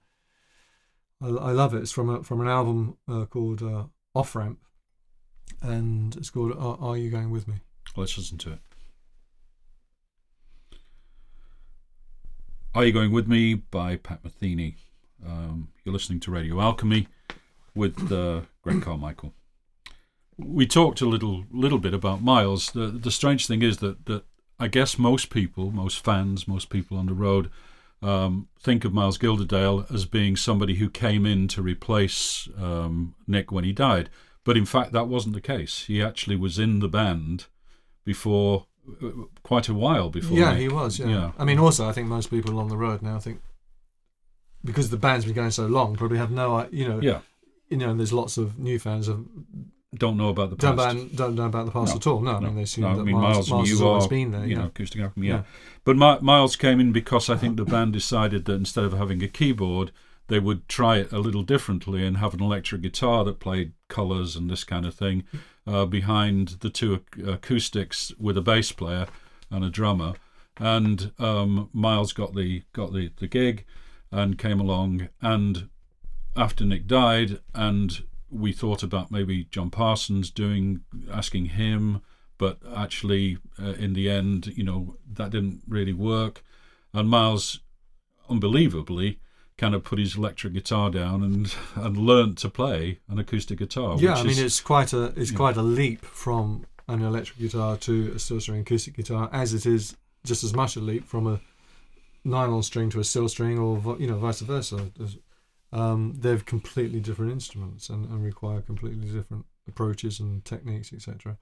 I, 1.20 1.26
I 1.28 1.50
love 1.50 1.74
it. 1.74 1.82
It's 1.82 1.90
from 1.90 2.08
a, 2.08 2.22
from 2.22 2.40
an 2.40 2.46
album 2.46 2.96
uh, 3.08 3.24
called 3.24 3.60
uh, 3.60 3.84
Off 4.14 4.36
Ramp, 4.36 4.60
and 5.60 6.14
it's 6.14 6.30
called 6.30 6.52
Are, 6.52 6.78
Are 6.80 6.96
You 6.96 7.10
Going 7.10 7.30
With 7.30 7.48
Me? 7.48 7.56
Let's 7.96 8.16
listen 8.16 8.38
to 8.38 8.52
it. 8.52 8.58
Are 12.72 12.84
You 12.84 12.92
Going 12.92 13.10
With 13.10 13.26
Me 13.26 13.54
by 13.54 13.96
Pat 13.96 14.22
Metheny. 14.22 14.76
Um, 15.26 15.68
you're 15.84 15.92
listening 15.92 16.20
to 16.20 16.30
Radio 16.30 16.60
Alchemy 16.60 17.08
with 17.74 18.12
uh, 18.12 18.42
Greg 18.62 18.80
Carmichael. 18.80 19.34
We 20.38 20.66
talked 20.66 21.00
a 21.00 21.06
little 21.06 21.44
little 21.50 21.78
bit 21.78 21.94
about 21.94 22.22
Miles. 22.22 22.70
The, 22.70 22.86
the 22.86 23.10
strange 23.10 23.46
thing 23.46 23.62
is 23.62 23.78
that, 23.78 24.06
that 24.06 24.24
I 24.58 24.68
guess 24.68 24.98
most 24.98 25.30
people, 25.30 25.70
most 25.70 26.04
fans, 26.04 26.46
most 26.46 26.70
people 26.70 26.96
on 26.96 27.06
the 27.06 27.14
road 27.14 27.50
um, 28.02 28.48
think 28.60 28.84
of 28.84 28.92
Miles 28.92 29.18
Gilderdale 29.18 29.86
as 29.92 30.04
being 30.04 30.36
somebody 30.36 30.76
who 30.76 30.88
came 30.88 31.26
in 31.26 31.48
to 31.48 31.62
replace 31.62 32.48
um, 32.56 33.14
Nick 33.26 33.50
when 33.50 33.64
he 33.64 33.72
died. 33.72 34.08
But 34.44 34.56
in 34.56 34.64
fact, 34.64 34.92
that 34.92 35.08
wasn't 35.08 35.34
the 35.34 35.40
case. 35.40 35.84
He 35.86 36.02
actually 36.02 36.36
was 36.36 36.58
in 36.58 36.78
the 36.78 36.88
band 36.88 37.46
before 38.04 38.66
uh, 39.02 39.08
quite 39.42 39.68
a 39.68 39.74
while 39.74 40.08
before. 40.08 40.38
yeah, 40.38 40.52
Nick. 40.52 40.60
he 40.60 40.68
was. 40.68 40.98
Yeah. 40.98 41.08
Yeah. 41.08 41.32
I 41.38 41.44
mean, 41.44 41.58
also, 41.58 41.88
I 41.88 41.92
think 41.92 42.06
most 42.06 42.30
people 42.30 42.58
on 42.58 42.68
the 42.68 42.76
road 42.76 43.02
now 43.02 43.18
think 43.18 43.40
because 44.64 44.90
the 44.90 44.96
band's 44.96 45.24
been 45.24 45.34
going 45.34 45.50
so 45.50 45.66
long, 45.66 45.96
probably 45.96 46.18
have 46.18 46.30
no, 46.30 46.68
you 46.70 46.88
know, 46.88 47.00
Yeah, 47.00 47.20
you 47.68 47.76
know, 47.76 47.90
and 47.90 47.98
there's 47.98 48.12
lots 48.12 48.38
of 48.38 48.58
new 48.58 48.78
fans 48.78 49.08
of 49.08 49.26
don't 49.94 50.16
know 50.16 50.28
about 50.28 50.50
the 50.50 50.56
don't, 50.56 50.76
past. 50.76 51.16
don't 51.16 51.34
know 51.34 51.46
about 51.46 51.64
the 51.66 51.72
past 51.72 51.94
No, 51.94 51.96
at 51.96 52.06
all. 52.06 52.20
No, 52.20 52.30
I 52.36 52.40
no, 52.40 52.46
mean 52.48 52.56
they 52.56 52.62
assume 52.62 52.82
no, 52.84 52.88
I 52.90 52.94
mean, 53.02 53.14
Miles, 53.16 53.22
Miles 53.22 53.50
Miles 53.50 53.50
and 53.50 53.60
has 53.68 53.80
you 53.80 53.86
always 53.86 54.04
are, 54.04 54.08
been 54.08 54.30
there. 54.32 54.42
you 54.44 54.48
yeah. 54.54 54.58
know, 54.58 54.66
acoustic 54.66 55.00
alchemy. 55.00 55.26
Yeah, 55.28 55.34
Yeah. 55.36 55.42
but 55.84 55.96
Mi- 55.96 56.18
Miles 56.20 56.56
came 56.56 56.78
in 56.80 56.92
because 56.92 57.30
I 57.30 57.36
think 57.36 57.56
the 57.56 57.64
band 57.64 57.92
decided 57.94 58.44
that 58.44 58.52
instead 58.54 58.84
of 58.84 58.92
having 58.92 59.22
a 59.22 59.28
keyboard, 59.28 59.90
they 60.26 60.38
would 60.38 60.68
try 60.68 60.98
it 60.98 61.10
a 61.10 61.18
little 61.20 61.42
differently 61.42 62.04
and 62.06 62.18
have 62.18 62.34
an 62.34 62.42
electric 62.42 62.82
guitar 62.82 63.24
that 63.24 63.40
played 63.40 63.72
colours 63.88 64.36
and 64.36 64.50
this 64.50 64.62
kind 64.62 64.84
of 64.84 64.94
thing 64.94 65.24
uh, 65.66 65.86
behind 65.86 66.56
the 66.60 66.68
two 66.68 67.02
acoustics 67.26 68.12
with 68.18 68.36
a 68.36 68.42
bass 68.42 68.72
player 68.72 69.06
and 69.50 69.64
a 69.64 69.70
drummer. 69.70 70.12
And 70.58 71.12
um, 71.18 71.70
Miles 71.72 72.12
got 72.12 72.34
the 72.34 72.62
got 72.74 72.92
the, 72.92 73.10
the 73.16 73.26
gig 73.28 73.64
and 74.10 74.36
came 74.36 74.60
along. 74.60 75.08
And 75.22 75.70
after 76.36 76.64
Nick 76.66 76.86
died, 76.86 77.38
and 77.54 78.02
we 78.30 78.52
thought 78.52 78.82
about 78.82 79.10
maybe 79.10 79.44
John 79.44 79.70
Parsons 79.70 80.30
doing 80.30 80.80
asking 81.10 81.46
him, 81.46 82.02
but 82.36 82.58
actually 82.76 83.38
uh, 83.60 83.72
in 83.72 83.94
the 83.94 84.10
end, 84.10 84.48
you 84.48 84.64
know, 84.64 84.96
that 85.12 85.30
didn't 85.30 85.62
really 85.66 85.92
work. 85.92 86.42
And 86.92 87.08
Miles, 87.08 87.60
unbelievably, 88.28 89.18
kind 89.56 89.74
of 89.74 89.84
put 89.84 89.98
his 89.98 90.16
electric 90.16 90.52
guitar 90.54 90.90
down 90.90 91.22
and 91.22 91.54
and 91.74 91.96
learnt 91.96 92.38
to 92.38 92.48
play 92.48 93.00
an 93.08 93.18
acoustic 93.18 93.58
guitar. 93.58 93.96
yeah, 93.98 94.10
which 94.10 94.18
I 94.18 94.22
mean 94.22 94.30
is, 94.32 94.40
it's 94.40 94.60
quite 94.60 94.92
a 94.92 95.12
it's 95.16 95.32
quite 95.32 95.56
a 95.56 95.62
leap 95.62 96.04
from 96.04 96.64
an 96.86 97.02
electric 97.02 97.38
guitar 97.38 97.76
to 97.76 98.12
a 98.14 98.18
steel 98.18 98.40
string 98.40 98.60
acoustic 98.60 98.96
guitar, 98.96 99.28
as 99.32 99.52
it 99.52 99.66
is 99.66 99.96
just 100.24 100.42
as 100.42 100.54
much 100.54 100.76
a 100.76 100.80
leap 100.80 101.04
from 101.04 101.26
a 101.26 101.40
nylon 102.24 102.62
string 102.62 102.90
to 102.90 103.00
a 103.00 103.04
steel 103.04 103.28
string, 103.28 103.58
or 103.58 103.96
you 103.98 104.06
know 104.06 104.16
vice 104.16 104.40
versa. 104.40 104.90
Um, 105.72 106.14
they're 106.16 106.38
completely 106.38 107.00
different 107.00 107.32
instruments 107.32 107.88
and, 107.90 108.06
and 108.06 108.24
require 108.24 108.60
completely 108.62 109.08
different 109.10 109.44
approaches 109.68 110.18
and 110.20 110.44
techniques, 110.44 110.92
etc. 110.92 111.36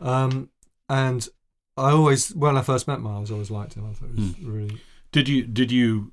Um, 0.00 0.50
and 0.88 1.28
I 1.76 1.90
always, 1.92 2.34
when 2.34 2.56
I 2.56 2.62
first 2.62 2.88
met 2.88 3.00
Miles, 3.00 3.30
I 3.30 3.34
always 3.34 3.50
liked 3.50 3.74
him. 3.74 3.88
I 3.88 3.92
thought 3.94 4.10
it 4.10 4.16
was 4.16 4.32
Hmm. 4.34 4.52
really 4.52 4.80
did 5.12 5.28
you 5.28 5.44
did 5.44 5.70
you 5.70 6.12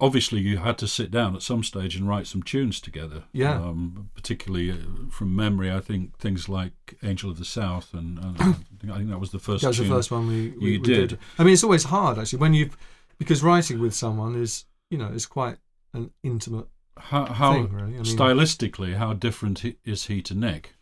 obviously 0.00 0.40
you 0.40 0.58
had 0.58 0.76
to 0.78 0.86
sit 0.88 1.10
down 1.10 1.34
at 1.34 1.42
some 1.42 1.62
stage 1.62 1.96
and 1.96 2.06
write 2.08 2.26
some 2.26 2.42
tunes 2.42 2.80
together 2.80 3.24
Yeah. 3.32 3.54
um, 3.54 4.10
particularly 4.14 4.70
uh, 4.72 4.76
from 5.10 5.34
memory 5.34 5.70
i 5.72 5.80
think 5.80 6.18
things 6.18 6.48
like 6.48 6.72
angel 7.02 7.30
of 7.30 7.38
the 7.38 7.44
south 7.44 7.94
and, 7.94 8.18
and 8.18 8.36
I, 8.40 8.96
think, 8.96 9.08
that 9.08 9.20
was 9.20 9.30
the 9.30 9.38
first 9.38 9.62
that 9.62 9.68
was 9.68 9.78
the 9.78 9.84
tune. 9.84 9.92
first 9.92 10.10
one 10.10 10.26
we, 10.26 10.50
we, 10.50 10.56
we 10.58 10.78
did. 10.78 11.18
I 11.38 11.44
mean, 11.44 11.54
it's 11.54 11.64
always 11.64 11.84
hard 11.84 12.18
actually 12.18 12.40
when 12.40 12.52
you 12.54 12.70
because 13.18 13.42
writing 13.42 13.78
with 13.78 13.94
someone 13.94 14.34
is 14.34 14.64
you 14.90 14.98
know 14.98 15.06
is 15.08 15.24
quite 15.24 15.56
an 15.94 16.10
intimate 16.22 16.66
how, 16.98 17.24
how 17.26 17.52
thing, 17.54 17.72
really. 17.72 17.94
I 17.94 18.02
mean, 18.02 18.04
stylistically 18.04 18.96
how 18.96 19.14
different 19.14 19.60
he, 19.60 19.76
is 19.84 20.06
he 20.06 20.20
to 20.22 20.34
nick 20.34 20.74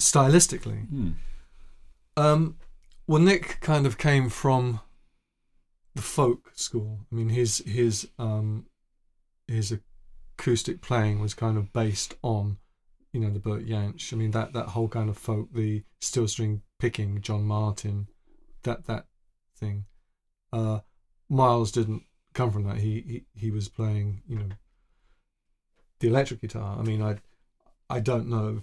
stylistically, 0.00 0.88
Hmm. 0.88 1.10
um, 2.16 2.56
well, 3.06 3.20
Nick 3.20 3.58
kind 3.60 3.86
of 3.86 3.98
came 3.98 4.28
from 4.28 4.80
the 5.94 6.02
folk 6.02 6.52
school. 6.54 7.06
I 7.10 7.14
mean, 7.14 7.28
his 7.30 7.58
his 7.66 8.08
um, 8.18 8.66
his 9.46 9.72
acoustic 10.38 10.80
playing 10.80 11.20
was 11.20 11.34
kind 11.34 11.58
of 11.58 11.72
based 11.72 12.14
on 12.22 12.58
you 13.12 13.20
know 13.20 13.30
the 13.30 13.40
Bert 13.40 13.66
Jansch. 13.66 14.12
I 14.12 14.16
mean 14.16 14.30
that 14.30 14.52
that 14.52 14.68
whole 14.68 14.88
kind 14.88 15.10
of 15.10 15.18
folk, 15.18 15.52
the 15.52 15.84
steel 16.00 16.28
string 16.28 16.62
picking, 16.78 17.20
John 17.20 17.44
Martyn, 17.44 18.08
that 18.62 18.86
that 18.86 19.06
thing. 19.56 19.84
Uh, 20.52 20.80
Miles 21.28 21.70
didn't 21.70 22.02
come 22.34 22.50
from 22.50 22.64
that. 22.64 22.78
He, 22.78 23.24
he 23.34 23.46
he 23.46 23.50
was 23.50 23.68
playing 23.68 24.22
you 24.28 24.36
know 24.36 24.48
the 26.00 26.08
electric 26.08 26.40
guitar. 26.40 26.78
I 26.78 26.82
mean 26.82 27.02
I 27.02 27.16
I 27.88 28.00
don't 28.00 28.28
know 28.28 28.62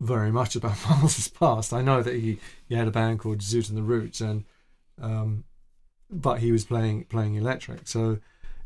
very 0.00 0.30
much 0.30 0.56
about 0.56 0.76
Miles's 0.90 1.28
past. 1.28 1.72
I 1.72 1.82
know 1.82 2.02
that 2.02 2.14
he, 2.14 2.38
he 2.68 2.74
had 2.74 2.88
a 2.88 2.90
band 2.90 3.18
called 3.18 3.38
Zoot 3.38 3.68
and 3.68 3.78
the 3.78 3.82
Roots 3.82 4.20
and 4.20 4.44
um, 5.00 5.44
but 6.10 6.40
he 6.40 6.52
was 6.52 6.64
playing 6.64 7.04
playing 7.04 7.34
electric. 7.34 7.88
So 7.88 8.18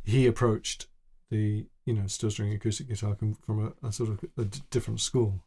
he 0.02 0.26
approached 0.26 0.86
the 1.30 1.66
you 1.86 1.94
know 1.94 2.06
steel 2.06 2.30
string 2.30 2.52
acoustic 2.52 2.88
guitar 2.88 3.16
from 3.16 3.74
a, 3.82 3.86
a 3.86 3.92
sort 3.92 4.10
of 4.10 4.24
a 4.36 4.44
d- 4.44 4.60
different 4.70 5.00
school. 5.00 5.40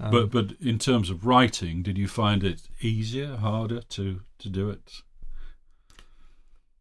Um, 0.00 0.10
but 0.10 0.30
but 0.30 0.52
in 0.60 0.78
terms 0.78 1.10
of 1.10 1.26
writing, 1.26 1.82
did 1.82 1.98
you 1.98 2.08
find 2.08 2.44
it 2.44 2.62
easier, 2.80 3.36
harder 3.36 3.80
to 3.80 4.20
to 4.38 4.48
do 4.48 4.70
it? 4.70 5.02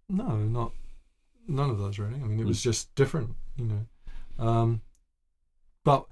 No, 0.09 0.37
not 0.37 0.71
none 1.47 1.69
of 1.69 1.77
those 1.77 1.97
really. 1.99 2.15
I 2.15 2.23
mean, 2.23 2.39
it 2.39 2.45
was 2.45 2.59
Mm. 2.59 2.63
just 2.63 2.93
different, 2.95 3.35
you 3.55 3.65
know. 3.65 3.85
Um, 4.45 4.81
but 5.83 6.05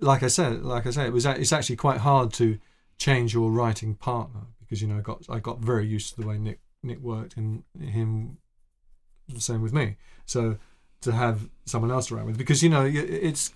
like 0.00 0.22
I 0.22 0.28
said, 0.28 0.62
like 0.62 0.86
I 0.86 0.90
say, 0.90 1.06
it 1.06 1.12
was 1.12 1.26
it's 1.26 1.52
actually 1.52 1.76
quite 1.76 1.98
hard 1.98 2.32
to 2.34 2.58
change 2.98 3.34
your 3.34 3.50
writing 3.50 3.94
partner 3.94 4.42
because 4.60 4.80
you 4.82 4.88
know 4.88 4.98
I 4.98 5.00
got 5.00 5.24
I 5.28 5.38
got 5.40 5.58
very 5.60 5.86
used 5.86 6.14
to 6.14 6.20
the 6.20 6.26
way 6.26 6.38
Nick 6.38 6.60
Nick 6.82 7.00
worked 7.00 7.36
and 7.36 7.64
him 7.80 8.38
the 9.28 9.40
same 9.40 9.62
with 9.62 9.72
me. 9.72 9.96
So 10.26 10.58
to 11.00 11.12
have 11.12 11.48
someone 11.64 11.90
else 11.90 12.06
to 12.08 12.16
write 12.16 12.26
with 12.26 12.38
because 12.38 12.62
you 12.62 12.68
know 12.68 12.84
it's 12.84 13.52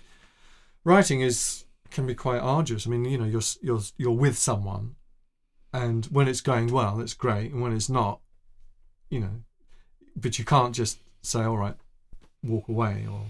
writing 0.83 1.21
is 1.21 1.65
can 1.91 2.05
be 2.05 2.15
quite 2.15 2.39
arduous. 2.39 2.85
I 2.87 2.89
mean, 2.89 3.05
you 3.05 3.17
know, 3.17 3.25
you're 3.25 3.41
you're 3.61 3.81
you're 3.97 4.11
with 4.11 4.37
someone, 4.37 4.95
and 5.73 6.05
when 6.07 6.27
it's 6.27 6.41
going 6.41 6.67
well, 6.71 6.99
it's 6.99 7.13
great, 7.13 7.51
and 7.51 7.61
when 7.61 7.73
it's 7.73 7.89
not, 7.89 8.21
you 9.09 9.19
know, 9.19 9.43
but 10.21 10.37
you 10.39 10.45
can't 10.45 10.73
just 10.75 10.99
say, 11.21 11.43
"All 11.43 11.57
right, 11.57 11.75
walk 12.43 12.67
away," 12.69 13.05
or 13.09 13.21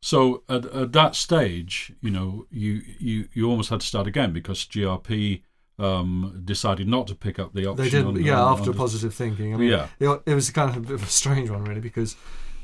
So 0.00 0.42
at, 0.48 0.64
at 0.66 0.92
that 0.92 1.14
stage, 1.14 1.92
you 2.00 2.10
know, 2.10 2.46
you, 2.50 2.82
you 2.98 3.28
you 3.32 3.48
almost 3.50 3.70
had 3.70 3.80
to 3.80 3.86
start 3.86 4.06
again 4.06 4.32
because 4.32 4.60
GRP 4.64 5.42
um, 5.78 6.42
decided 6.44 6.88
not 6.88 7.06
to 7.08 7.14
pick 7.14 7.38
up 7.38 7.54
the 7.54 7.66
option. 7.66 7.84
they 7.84 7.90
did. 7.90 8.04
on- 8.04 8.16
yeah, 8.22 8.40
on- 8.40 8.58
after 8.58 8.70
on 8.70 8.76
positive 8.76 9.14
thinking. 9.14 9.54
I 9.54 9.56
mean, 9.56 9.70
yeah, 9.70 9.88
it, 10.00 10.22
it 10.26 10.34
was 10.34 10.50
kind 10.50 10.70
of 10.70 10.76
a 10.76 10.80
bit 10.80 10.92
of 10.94 11.02
a 11.02 11.06
strange 11.06 11.50
one, 11.50 11.64
really, 11.64 11.80
because 11.80 12.16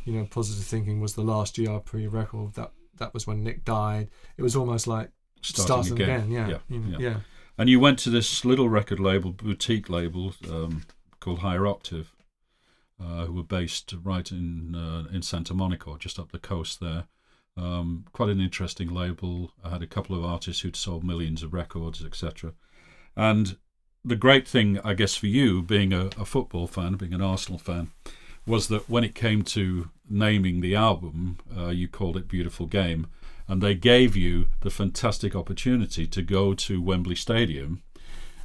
you 0.04 0.12
know, 0.14 0.24
positive 0.30 0.64
thinking 0.64 1.00
was 1.00 1.14
the 1.14 1.22
last 1.22 1.56
GRP 1.56 2.10
record. 2.10 2.54
That 2.54 2.72
that 2.98 3.14
was 3.14 3.26
when 3.26 3.44
Nick 3.44 3.64
died. 3.64 4.08
It 4.36 4.42
was 4.42 4.56
almost 4.56 4.86
like 4.86 5.10
starting, 5.42 5.92
again. 6.00 6.30
Yeah, 6.30 6.48
Yeah, 6.48 6.58
you 6.68 6.78
know, 6.80 6.98
yeah. 6.98 7.08
yeah. 7.10 7.16
And 7.56 7.68
you 7.68 7.80
went 7.80 7.98
to 8.00 8.10
this 8.10 8.44
little 8.44 8.68
record 8.68 9.00
label, 9.00 9.32
boutique 9.32 9.88
label 9.90 10.32
um, 10.48 10.82
called 11.20 11.40
Higher 11.40 11.66
Octave, 11.66 12.12
uh, 13.00 13.26
who 13.26 13.34
were 13.34 13.42
based 13.42 13.94
right 14.02 14.30
in 14.30 14.74
uh, 14.74 15.04
in 15.12 15.22
Santa 15.22 15.54
Monica, 15.54 15.94
just 15.98 16.18
up 16.18 16.32
the 16.32 16.38
coast 16.38 16.80
there. 16.80 17.04
Um, 17.56 18.04
quite 18.12 18.28
an 18.28 18.40
interesting 18.40 18.88
label. 18.88 19.52
I 19.64 19.70
had 19.70 19.82
a 19.82 19.86
couple 19.86 20.16
of 20.16 20.24
artists 20.24 20.62
who'd 20.62 20.76
sold 20.76 21.02
millions 21.02 21.42
of 21.42 21.52
records, 21.52 22.04
etc. 22.04 22.52
And 23.16 23.56
the 24.04 24.16
great 24.16 24.46
thing, 24.46 24.78
I 24.84 24.94
guess, 24.94 25.16
for 25.16 25.26
you, 25.26 25.60
being 25.62 25.92
a, 25.92 26.06
a 26.18 26.24
football 26.24 26.66
fan, 26.68 26.94
being 26.94 27.14
an 27.14 27.20
Arsenal 27.20 27.58
fan, 27.58 27.90
was 28.46 28.68
that 28.68 28.88
when 28.88 29.04
it 29.04 29.14
came 29.14 29.42
to 29.42 29.90
naming 30.08 30.60
the 30.60 30.74
album, 30.74 31.38
uh, 31.56 31.68
you 31.68 31.88
called 31.88 32.16
it 32.16 32.28
Beautiful 32.28 32.66
Game, 32.66 33.08
and 33.46 33.60
they 33.60 33.74
gave 33.74 34.16
you 34.16 34.46
the 34.60 34.70
fantastic 34.70 35.34
opportunity 35.34 36.06
to 36.06 36.22
go 36.22 36.54
to 36.54 36.80
Wembley 36.80 37.16
Stadium, 37.16 37.82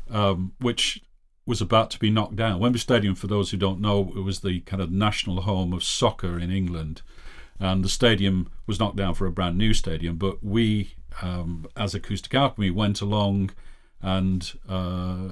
um, 0.10 0.54
which 0.60 1.02
was 1.45 1.62
about 1.62 1.91
to 1.91 1.99
be 1.99 2.10
knocked 2.10 2.36
down. 2.36 2.60
Wembley 2.60 2.79
Stadium, 2.79 3.15
for 3.15 3.27
those 3.27 3.51
who 3.51 3.58
don't 3.58 3.82
know, 3.82 4.13
it 4.15 4.21
was 4.21 4.39
the 4.39 4.62
kind 4.62 4.82
of 4.82 4.91
national 4.91 5.41
home 5.41 5.73
of 5.73 5.84
soccer 5.84 6.39
in 6.39 6.51
England. 6.51 7.01
And 7.60 7.84
the 7.84 7.89
stadium 7.89 8.49
was 8.65 8.79
knocked 8.79 8.95
down 8.95 9.13
for 9.13 9.27
a 9.27 9.32
brand 9.32 9.58
new 9.58 9.73
stadium, 9.73 10.17
but 10.17 10.43
we, 10.43 10.95
um, 11.21 11.65
as 11.77 11.93
Acoustic 11.93 12.34
Alchemy, 12.34 12.71
went 12.71 13.01
along 13.01 13.51
and 14.01 14.53
uh, 14.67 15.29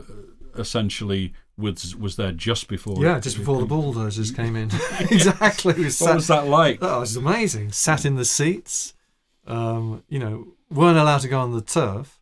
essentially 0.58 1.34
was 1.58 1.95
was 1.95 2.15
there 2.15 2.32
just 2.32 2.67
before. 2.67 3.04
Yeah, 3.04 3.19
just 3.19 3.38
before 3.38 3.60
the 3.60 3.65
bulldozers 3.65 4.32
came 4.36 4.56
in. 4.56 4.71
exactly. 5.00 5.74
We 5.74 5.84
What 5.84 6.15
was 6.15 6.28
that 6.28 6.47
like? 6.47 6.80
that 6.80 6.97
was 6.97 7.15
amazing. 7.15 7.71
Sat 7.71 8.06
in 8.06 8.15
the 8.15 8.26
seats. 8.26 8.93
Um, 9.47 10.04
you 10.08 10.19
know, 10.19 10.54
weren't 10.69 10.97
allowed 10.97 11.21
to 11.21 11.28
go 11.28 11.39
on 11.39 11.52
the 11.52 11.62
turf. 11.62 12.21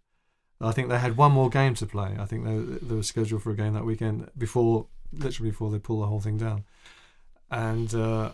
I 0.61 0.71
think 0.71 0.89
they 0.89 0.99
had 0.99 1.15
one 1.15 1.31
more 1.31 1.49
game 1.49 1.73
to 1.75 1.85
play. 1.85 2.15
I 2.19 2.25
think 2.25 2.43
they, 2.43 2.57
they 2.57 2.95
were 2.95 3.03
scheduled 3.03 3.43
for 3.43 3.51
a 3.51 3.55
game 3.55 3.73
that 3.73 3.85
weekend 3.85 4.29
before, 4.37 4.87
literally 5.13 5.51
before 5.51 5.71
they 5.71 5.79
pull 5.79 6.01
the 6.01 6.07
whole 6.07 6.19
thing 6.19 6.37
down. 6.37 6.65
And 7.49 7.93
uh, 7.95 8.31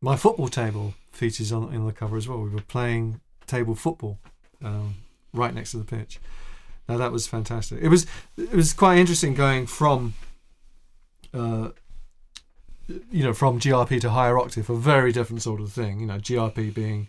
my 0.00 0.16
football 0.16 0.48
table 0.48 0.94
features 1.12 1.52
on 1.52 1.72
in 1.72 1.86
the 1.86 1.92
cover 1.92 2.16
as 2.16 2.28
well. 2.28 2.40
We 2.40 2.50
were 2.50 2.60
playing 2.60 3.20
table 3.46 3.74
football 3.74 4.18
um, 4.62 4.96
right 5.32 5.54
next 5.54 5.70
to 5.72 5.78
the 5.78 5.84
pitch. 5.84 6.18
Now 6.88 6.96
that 6.98 7.12
was 7.12 7.26
fantastic. 7.26 7.80
It 7.80 7.88
was 7.88 8.06
it 8.36 8.52
was 8.52 8.72
quite 8.72 8.98
interesting 8.98 9.34
going 9.34 9.66
from 9.66 10.14
uh, 11.32 11.68
you 13.10 13.22
know, 13.22 13.32
from 13.32 13.58
GRP 13.58 14.00
to 14.00 14.10
higher 14.10 14.38
octave, 14.38 14.68
a 14.68 14.76
very 14.76 15.12
different 15.12 15.42
sort 15.42 15.60
of 15.60 15.72
thing. 15.72 16.00
You 16.00 16.06
know, 16.06 16.18
GRP 16.18 16.74
being, 16.74 17.08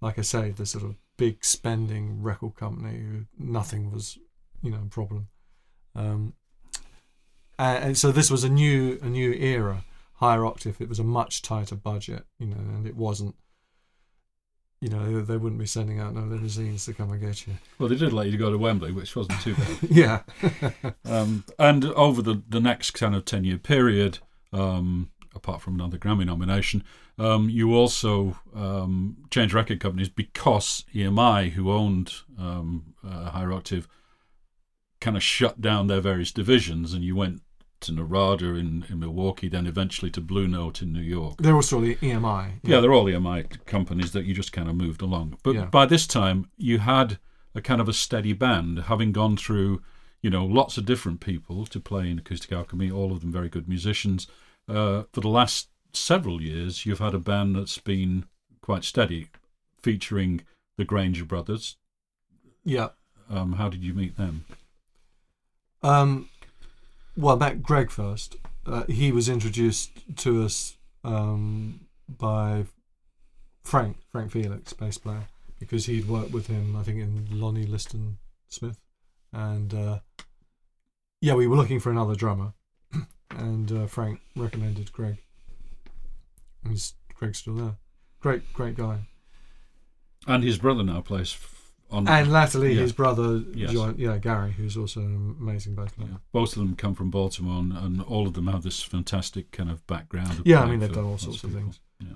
like 0.00 0.18
I 0.18 0.22
say, 0.22 0.50
the 0.50 0.66
sort 0.66 0.84
of 0.84 0.94
big 1.18 1.44
spending 1.44 2.22
record 2.22 2.54
company 2.56 2.98
who 2.98 3.26
nothing 3.36 3.90
was, 3.90 4.16
you 4.62 4.70
know, 4.70 4.78
a 4.86 4.88
problem. 4.88 5.28
Um, 5.94 6.32
and, 7.58 7.84
and 7.84 7.98
so 7.98 8.10
this 8.10 8.30
was 8.30 8.44
a 8.44 8.48
new 8.48 8.98
a 9.02 9.06
new 9.06 9.32
era. 9.32 9.84
Higher 10.14 10.46
octave, 10.46 10.80
it 10.80 10.88
was 10.88 10.98
a 10.98 11.04
much 11.04 11.42
tighter 11.42 11.76
budget, 11.76 12.24
you 12.38 12.46
know, 12.46 12.56
and 12.56 12.86
it 12.86 12.96
wasn't. 12.96 13.34
You 14.80 14.90
know, 14.90 15.22
they 15.22 15.36
wouldn't 15.36 15.60
be 15.60 15.66
sending 15.66 15.98
out 15.98 16.14
no 16.14 16.20
limousines 16.20 16.84
to 16.84 16.94
come 16.94 17.10
and 17.10 17.20
get 17.20 17.48
you. 17.48 17.54
Well, 17.80 17.88
they 17.88 17.96
did 17.96 18.12
let 18.12 18.28
you 18.28 18.38
go 18.38 18.48
to 18.48 18.56
Wembley, 18.56 18.92
which 18.92 19.16
wasn't 19.16 19.40
too 19.40 19.56
bad. 19.56 19.78
Yeah, 19.90 20.22
Um, 21.04 21.44
and 21.58 21.84
over 21.84 22.22
the, 22.22 22.42
the 22.48 22.60
next 22.60 22.92
kind 22.92 23.16
of 23.16 23.24
10 23.24 23.42
year 23.42 23.58
period, 23.58 24.20
um, 24.52 25.10
apart 25.34 25.60
from 25.62 25.74
another 25.74 25.98
Grammy 25.98 26.26
nomination, 26.26 26.82
um, 27.18 27.48
you 27.48 27.74
also 27.74 28.38
um, 28.54 29.16
changed 29.30 29.54
record 29.54 29.80
companies 29.80 30.08
because 30.08 30.84
EMI, 30.94 31.50
who 31.50 31.70
owned 31.70 32.12
um, 32.38 32.94
uh, 33.06 33.30
Higher 33.30 33.52
Octave, 33.52 33.88
kind 35.00 35.16
of 35.16 35.22
shut 35.22 35.60
down 35.60 35.86
their 35.86 36.00
various 36.00 36.32
divisions, 36.32 36.92
and 36.92 37.04
you 37.04 37.14
went 37.14 37.40
to 37.80 37.92
Narada 37.92 38.54
in, 38.56 38.84
in 38.88 38.98
Milwaukee, 38.98 39.48
then 39.48 39.66
eventually 39.66 40.10
to 40.10 40.20
Blue 40.20 40.48
Note 40.48 40.82
in 40.82 40.92
New 40.92 41.00
York. 41.00 41.36
they're 41.38 41.54
also 41.54 41.80
the 41.80 41.94
EMI. 41.96 42.54
Yeah, 42.64 42.80
they're 42.80 42.92
all 42.92 43.04
EMI 43.04 43.64
companies 43.66 44.10
that 44.12 44.24
you 44.24 44.34
just 44.34 44.52
kind 44.52 44.68
of 44.68 44.74
moved 44.74 45.00
along. 45.00 45.38
But 45.44 45.54
Yeah. 45.54 45.64
by 45.66 45.86
this 45.86 46.06
time, 46.06 46.50
you 46.56 46.78
had 46.78 47.18
a 47.54 47.60
kind 47.60 47.80
of 47.80 47.88
a 47.88 47.92
steady 47.92 48.32
band, 48.32 48.80
having 48.84 49.12
gone 49.12 49.36
through, 49.36 49.80
you 50.20 50.28
know, 50.30 50.44
lots 50.44 50.76
of 50.76 50.86
different 50.86 51.20
people 51.20 51.66
to 51.66 51.78
play 51.78 52.10
in 52.10 52.18
Acoustic 52.18 52.50
Alchemy, 52.50 52.90
all 52.90 53.12
of 53.12 53.20
them 53.20 53.30
very 53.30 53.48
good 53.48 53.68
musicians. 53.68 54.26
Uh, 54.68 55.04
for 55.12 55.20
the 55.20 55.28
last 55.28 55.68
several 55.92 56.42
years, 56.42 56.84
you've 56.84 56.98
had 56.98 57.14
a 57.14 57.18
band 57.18 57.56
that's 57.56 57.78
been 57.78 58.26
quite 58.60 58.84
steady, 58.84 59.28
featuring 59.82 60.42
the 60.76 60.84
Grainger 60.84 61.24
brothers. 61.24 61.76
yeah. 62.64 62.88
Um, 63.30 63.54
how 63.54 63.68
did 63.68 63.84
you 63.84 63.92
meet 63.92 64.16
them? 64.16 64.46
Um, 65.82 66.30
well, 67.14 67.36
I 67.36 67.38
met 67.38 67.62
Greg 67.62 67.90
first. 67.90 68.36
Uh, 68.64 68.84
he 68.88 69.12
was 69.12 69.28
introduced 69.28 69.90
to 70.16 70.44
us 70.44 70.76
um, 71.04 71.80
by 72.08 72.64
Frank, 73.62 73.98
Frank 74.10 74.30
Felix, 74.32 74.72
bass 74.72 74.96
player, 74.96 75.26
because 75.60 75.86
he'd 75.86 76.08
worked 76.08 76.32
with 76.32 76.46
him, 76.46 76.74
I 76.74 76.82
think, 76.82 77.00
in 77.00 77.26
Lonnie 77.30 77.66
Liston 77.66 78.16
Smith. 78.48 78.80
And 79.30 79.74
uh, 79.74 79.98
yeah, 81.20 81.34
we 81.34 81.46
were 81.46 81.56
looking 81.56 81.80
for 81.80 81.90
another 81.90 82.14
drummer, 82.14 82.54
and 83.38 83.70
uh, 83.72 83.86
Frank 83.86 84.20
recommended 84.36 84.92
Greg. 84.92 85.18
And 86.64 86.72
he's, 86.72 86.94
Greg's 87.14 87.38
still 87.38 87.54
there. 87.54 87.76
Great, 88.20 88.52
great 88.52 88.76
guy. 88.76 88.98
And 90.26 90.42
his 90.42 90.58
brother 90.58 90.82
now 90.82 91.00
plays 91.00 91.32
f- 91.34 91.72
on. 91.90 92.08
And 92.08 92.30
latterly, 92.32 92.74
Yeah. 92.74 92.80
his 92.82 92.92
brother 92.92 93.42
Yes. 93.54 93.72
joined, 93.72 93.98
yeah, 93.98 94.18
Gary, 94.18 94.52
who's 94.52 94.76
also 94.76 95.00
an 95.00 95.36
amazing 95.40 95.74
bass 95.74 95.92
player. 95.92 96.08
yeah, 96.10 96.16
both 96.32 96.52
of 96.56 96.58
them 96.62 96.74
come 96.76 96.94
from 96.94 97.10
Baltimore, 97.10 97.60
and, 97.60 97.72
and 97.72 98.02
all 98.02 98.26
of 98.26 98.34
them 98.34 98.48
have 98.48 98.62
this 98.62 98.82
fantastic 98.82 99.52
kind 99.52 99.70
of 99.70 99.86
background. 99.86 100.40
of 100.40 100.46
Yeah, 100.46 100.62
I 100.62 100.66
mean, 100.66 100.80
they've 100.80 100.92
done 100.92 101.04
all 101.04 101.18
sorts 101.18 101.44
of 101.44 101.50
people. 101.50 101.62
things. 101.64 101.80
Yeah. 102.00 102.14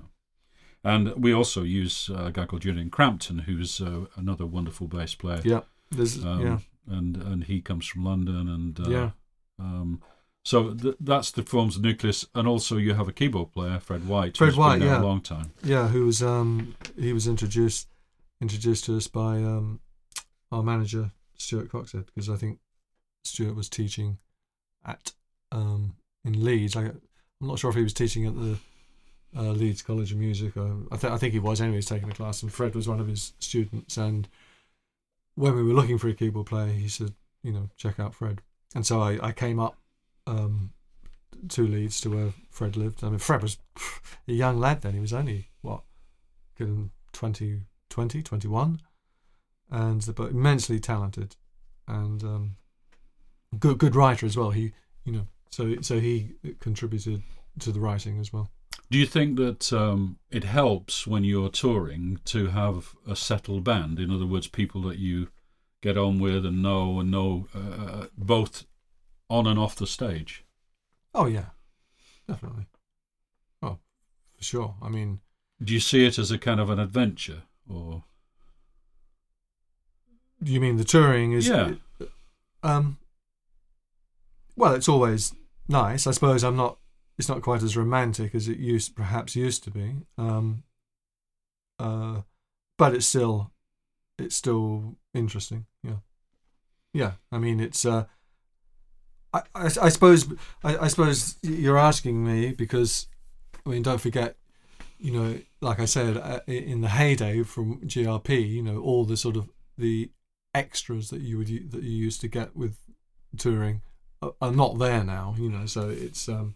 And 0.83 1.13
we 1.15 1.33
also 1.33 1.63
use 1.63 2.09
uh, 2.09 2.25
a 2.25 2.31
guy 2.31 2.45
called 2.45 2.61
Julian 2.63 2.89
Crampton, 2.89 3.39
who's 3.39 3.79
uh, 3.79 4.05
another 4.17 4.45
wonderful 4.45 4.87
bass 4.87 5.15
player. 5.15 5.41
Yeah, 5.45 5.61
there's, 5.89 6.23
Um, 6.23 6.41
yeah. 6.41 6.59
And 6.85 7.15
and 7.15 7.45
he 7.45 7.61
comes 7.61 7.87
from 7.87 8.03
London, 8.03 8.49
and 8.49 8.77
uh, 8.77 8.89
Yeah. 8.89 9.11
Um, 9.57 10.01
so 10.43 10.73
th- 10.73 10.95
that's 10.99 11.31
the 11.31 11.43
forms 11.43 11.75
of 11.75 11.81
nucleus, 11.81 12.25
and 12.35 12.47
also 12.47 12.77
you 12.77 12.93
have 12.93 13.07
a 13.07 13.13
keyboard 13.13 13.51
player, 13.51 13.79
Fred 13.79 14.07
White. 14.07 14.37
Fred 14.37 14.47
who's 14.47 14.57
White, 14.57 14.79
been 14.79 14.87
there 14.87 14.97
yeah. 14.97 15.01
a 15.01 15.03
long 15.03 15.21
time. 15.21 15.51
Yeah, 15.63 15.87
who 15.87 16.05
was 16.05 16.21
um 16.21 16.75
he 16.97 17.13
was 17.13 17.27
introduced 17.27 17.87
introduced 18.41 18.85
to 18.85 18.97
us 18.97 19.07
by 19.07 19.37
um 19.37 19.79
our 20.51 20.63
manager 20.63 21.11
Stuart 21.37 21.71
Coxhead 21.71 22.05
because 22.07 22.29
I 22.29 22.35
think 22.35 22.59
Stuart 23.23 23.55
was 23.55 23.69
teaching 23.69 24.17
at 24.85 25.13
um 25.51 25.95
in 26.25 26.43
Leeds. 26.43 26.75
I, 26.75 26.81
I'm 26.81 27.47
not 27.47 27.59
sure 27.59 27.69
if 27.69 27.75
he 27.75 27.83
was 27.83 27.93
teaching 27.93 28.25
at 28.25 28.35
the 28.35 28.57
uh, 29.35 29.51
Leeds 29.51 29.81
College 29.81 30.11
of 30.11 30.17
Music. 30.17 30.55
Or, 30.57 30.77
I, 30.91 30.97
th- 30.97 31.11
I 31.11 31.17
think 31.17 31.33
he 31.33 31.39
was 31.39 31.59
anyway. 31.59 31.75
He 31.75 31.77
was 31.77 31.85
taking 31.85 32.09
a 32.09 32.13
class, 32.13 32.43
and 32.43 32.51
Fred 32.51 32.75
was 32.75 32.87
one 32.87 32.99
of 32.99 33.07
his 33.07 33.33
students. 33.39 33.97
And 33.97 34.27
when 35.35 35.55
we 35.55 35.63
were 35.63 35.73
looking 35.73 35.97
for 35.97 36.07
a 36.07 36.13
keyboard 36.13 36.47
player, 36.47 36.67
he 36.67 36.87
said, 36.87 37.13
you 37.43 37.51
know, 37.51 37.69
check 37.75 37.99
out 37.99 38.15
Fred. 38.15 38.41
And 38.75 38.85
so 38.85 39.01
I, 39.01 39.19
I 39.21 39.31
came 39.31 39.59
up 39.59 39.75
um, 40.27 40.71
to 41.49 41.67
Leeds 41.67 41.99
to 42.01 42.09
where 42.09 42.33
Fred 42.49 42.77
lived. 42.77 43.03
I 43.03 43.09
mean, 43.09 43.19
Fred 43.19 43.41
was 43.41 43.57
a 44.27 44.33
young 44.33 44.59
lad 44.59 44.81
then. 44.81 44.93
He 44.93 44.99
was 44.99 45.13
only, 45.13 45.49
what, 45.61 45.83
good 46.57 46.67
and 46.67 46.89
20, 47.13 47.61
20, 47.89 48.21
21. 48.21 48.79
and 49.71 50.15
but 50.15 50.31
immensely 50.31 50.79
talented, 50.79 51.35
and 51.87 52.23
um, 52.23 52.55
good 53.59 53.77
good 53.77 53.95
writer 53.95 54.25
as 54.25 54.37
well. 54.37 54.51
He 54.51 54.73
you 55.03 55.11
know 55.11 55.27
so 55.49 55.75
so 55.81 55.99
he 55.99 56.31
contributed 56.59 57.23
to 57.59 57.71
the 57.71 57.79
writing 57.79 58.19
as 58.19 58.31
well. 58.31 58.49
Do 58.89 58.97
you 58.99 59.05
think 59.05 59.37
that 59.37 59.73
um, 59.73 60.17
it 60.29 60.43
helps 60.43 61.07
when 61.07 61.23
you're 61.23 61.49
touring 61.49 62.19
to 62.25 62.47
have 62.47 62.95
a 63.07 63.15
settled 63.15 63.63
band? 63.63 63.99
In 63.99 64.11
other 64.11 64.25
words, 64.25 64.47
people 64.47 64.81
that 64.83 64.99
you 64.99 65.29
get 65.81 65.97
on 65.97 66.19
with 66.19 66.45
and 66.45 66.61
know 66.61 66.99
and 66.99 67.09
know 67.09 67.47
uh, 67.55 68.07
both 68.17 68.65
on 69.33 69.47
and 69.47 69.57
off 69.57 69.75
the 69.75 69.87
stage. 69.87 70.45
Oh 71.15 71.25
yeah, 71.25 71.47
definitely. 72.27 72.67
Oh, 73.63 73.79
for 74.37 74.43
sure. 74.43 74.75
I 74.79 74.89
mean, 74.89 75.21
do 75.61 75.73
you 75.73 75.79
see 75.79 76.05
it 76.05 76.19
as 76.19 76.29
a 76.29 76.37
kind 76.37 76.59
of 76.59 76.69
an 76.69 76.79
adventure, 76.79 77.41
or 77.67 78.03
do 80.41 80.51
you 80.51 80.61
mean 80.61 80.77
the 80.77 80.83
touring 80.83 81.31
is? 81.31 81.47
Yeah. 81.47 81.71
Um. 82.61 82.99
Well, 84.55 84.75
it's 84.75 84.87
always 84.87 85.33
nice. 85.67 86.05
I 86.05 86.11
suppose 86.11 86.43
I'm 86.43 86.55
not. 86.55 86.77
It's 87.17 87.29
not 87.29 87.41
quite 87.41 87.63
as 87.63 87.75
romantic 87.75 88.35
as 88.35 88.47
it 88.47 88.57
used, 88.59 88.95
perhaps 88.95 89.35
used 89.35 89.63
to 89.63 89.71
be. 89.71 89.95
Um. 90.15 90.63
Uh, 91.79 92.21
but 92.77 92.93
it's 92.93 93.07
still, 93.07 93.51
it's 94.19 94.35
still 94.35 94.95
interesting. 95.13 95.65
Yeah. 95.83 96.01
Yeah. 96.93 97.11
I 97.31 97.39
mean, 97.39 97.59
it's. 97.59 97.83
Uh, 97.83 98.05
I, 99.33 99.41
I, 99.55 99.65
I 99.65 99.89
suppose 99.89 100.31
I, 100.63 100.77
I 100.77 100.87
suppose 100.87 101.37
you're 101.41 101.77
asking 101.77 102.25
me 102.25 102.51
because 102.51 103.07
I 103.65 103.69
mean 103.69 103.81
don't 103.81 104.01
forget 104.01 104.35
you 104.99 105.11
know 105.11 105.39
like 105.61 105.79
I 105.79 105.85
said 105.85 106.17
uh, 106.17 106.39
in 106.47 106.81
the 106.81 106.89
heyday 106.89 107.43
from 107.43 107.81
GRP 107.81 108.49
you 108.49 108.61
know 108.61 108.79
all 108.79 109.05
the 109.05 109.17
sort 109.17 109.35
of 109.35 109.49
the 109.77 110.11
extras 110.53 111.09
that 111.09 111.21
you 111.21 111.37
would 111.37 111.47
that 111.47 111.83
you 111.83 111.91
used 111.91 112.21
to 112.21 112.27
get 112.27 112.55
with 112.55 112.77
touring 113.37 113.81
are, 114.21 114.33
are 114.41 114.51
not 114.51 114.77
there 114.77 115.03
now 115.03 115.35
you 115.37 115.49
know 115.49 115.65
so 115.65 115.89
it's 115.89 116.29
um 116.29 116.55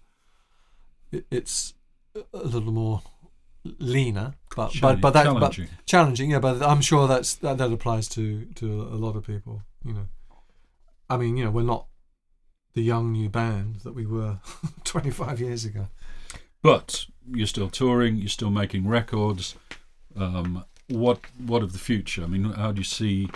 it, 1.11 1.25
it's 1.31 1.73
a 2.15 2.37
little 2.37 2.71
more 2.71 3.01
leaner 3.79 4.33
but 4.55 4.71
but 4.81 5.01
but 5.01 5.11
that 5.11 5.23
challenging. 5.23 5.65
but 5.65 5.85
challenging 5.85 6.31
yeah 6.31 6.39
but 6.39 6.61
I'm 6.61 6.81
sure 6.81 7.07
that's 7.07 7.35
that, 7.35 7.57
that 7.57 7.71
applies 7.71 8.07
to 8.09 8.45
to 8.55 8.81
a 8.83 8.95
lot 8.95 9.15
of 9.15 9.25
people 9.25 9.63
you 9.83 9.93
know 9.93 10.07
I 11.09 11.17
mean 11.17 11.37
you 11.37 11.45
know 11.45 11.51
we're 11.51 11.63
not 11.63 11.87
the 12.77 12.83
young 12.83 13.11
new 13.11 13.27
band 13.27 13.77
that 13.77 13.95
we 13.95 14.05
were 14.05 14.37
25 14.83 15.41
years 15.41 15.65
ago. 15.65 15.87
But 16.61 17.07
you're 17.27 17.47
still 17.47 17.71
touring, 17.71 18.17
you're 18.17 18.29
still 18.29 18.51
making 18.51 18.87
records. 18.87 19.55
Um, 20.15 20.63
what 20.87 21.19
what 21.43 21.63
of 21.63 21.73
the 21.73 21.79
future? 21.79 22.23
I 22.23 22.27
mean, 22.27 22.43
how 22.43 22.71
do 22.71 22.79
you 22.79 22.83
see 22.83 23.29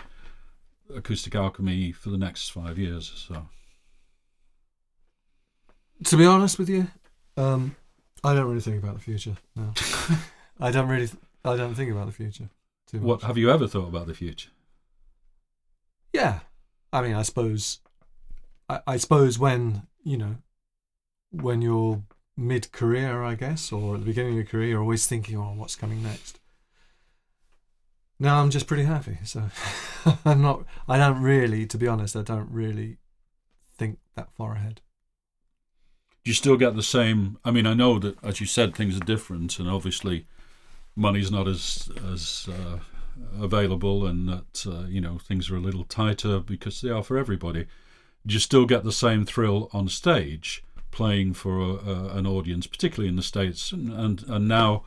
Acoustic 0.96 1.34
Alchemy 1.34 1.92
for 1.92 2.12
the 2.12 2.20
next 2.20 2.50
five 2.50 2.78
years 2.78 3.12
or 3.12 3.18
so? 3.18 3.48
To 6.04 6.18
be 6.18 6.26
honest 6.26 6.60
with 6.60 6.70
you, 6.70 6.88
um, 7.36 7.76
I 8.24 8.36
don't 8.36 8.48
really 8.48 8.62
think 8.62 8.82
about 8.82 8.94
the 8.94 9.02
future. 9.02 9.38
No, 9.56 9.74
I 10.60 10.70
don't 10.70 10.88
really. 10.88 11.10
I 11.44 11.56
don't 11.58 11.74
think 11.74 11.92
about 11.92 12.06
the 12.06 12.14
future. 12.14 12.50
Too 12.86 13.00
much. 13.00 13.08
What 13.08 13.22
have 13.24 13.40
you 13.40 13.50
ever 13.50 13.68
thought 13.68 13.88
about 13.88 14.06
the 14.06 14.14
future? 14.14 14.52
Yeah, 16.14 16.42
I 16.94 17.02
mean, 17.02 17.16
I 17.16 17.24
suppose 17.24 17.80
I, 18.72 18.80
I 18.88 18.98
suppose 18.98 19.38
when 19.38 19.84
you 20.04 20.18
know 20.18 20.36
when 21.32 21.62
you're 21.62 22.04
mid 22.38 22.72
career, 22.72 23.24
I 23.24 23.36
guess, 23.36 23.72
or 23.72 23.96
at 23.96 24.02
the 24.02 24.06
beginning 24.06 24.32
of 24.32 24.38
your 24.38 24.46
career, 24.46 24.70
you're 24.70 24.82
always 24.82 25.06
thinking, 25.06 25.38
"Oh, 25.38 25.54
what's 25.56 25.76
coming 25.76 26.02
next?" 26.02 26.40
Now 28.20 28.42
I'm 28.42 28.52
just 28.52 28.68
pretty 28.68 28.84
happy, 28.84 29.18
so 29.26 29.50
I'm 30.26 30.42
not. 30.42 30.66
I 30.88 30.98
don't 30.98 31.22
really, 31.22 31.66
to 31.68 31.78
be 31.78 31.88
honest, 31.88 32.16
I 32.16 32.22
don't 32.22 32.50
really 32.50 32.98
think 33.78 34.00
that 34.16 34.32
far 34.38 34.56
ahead. 34.56 34.82
Do 36.24 36.30
you 36.30 36.36
still 36.36 36.58
get 36.58 36.76
the 36.76 36.84
same? 36.84 37.40
I 37.44 37.52
mean, 37.52 37.66
I 37.66 37.74
know 37.74 37.98
that, 38.00 38.24
as 38.24 38.40
you 38.40 38.46
said, 38.46 38.76
things 38.76 38.96
are 38.96 39.06
different, 39.06 39.60
and 39.60 39.68
obviously, 39.70 40.28
money's 40.96 41.32
not 41.32 41.48
as 41.48 41.90
as 42.10 42.48
uh, 42.50 42.80
available, 43.42 44.06
and 44.06 44.30
that 44.30 44.66
uh, 44.66 44.88
you 44.88 45.02
know 45.02 45.18
things 45.18 45.52
are 45.52 45.58
a 45.58 45.62
little 45.62 45.84
tighter 45.84 46.40
because 46.40 46.80
they 46.80 46.90
are 46.90 47.04
for 47.04 47.18
everybody 47.18 47.66
you 48.26 48.40
still 48.40 48.66
get 48.66 48.84
the 48.84 48.92
same 48.92 49.26
thrill 49.26 49.70
on 49.74 49.88
stage 49.90 50.64
playing 50.92 51.34
for 51.34 51.60
a, 51.60 51.74
a, 51.74 52.18
an 52.18 52.28
audience, 52.28 52.68
particularly 52.68 53.10
in 53.10 53.16
the 53.16 53.24
States, 53.24 53.72
and, 53.72 53.92
and, 53.92 54.24
and 54.28 54.48
now 54.48 54.84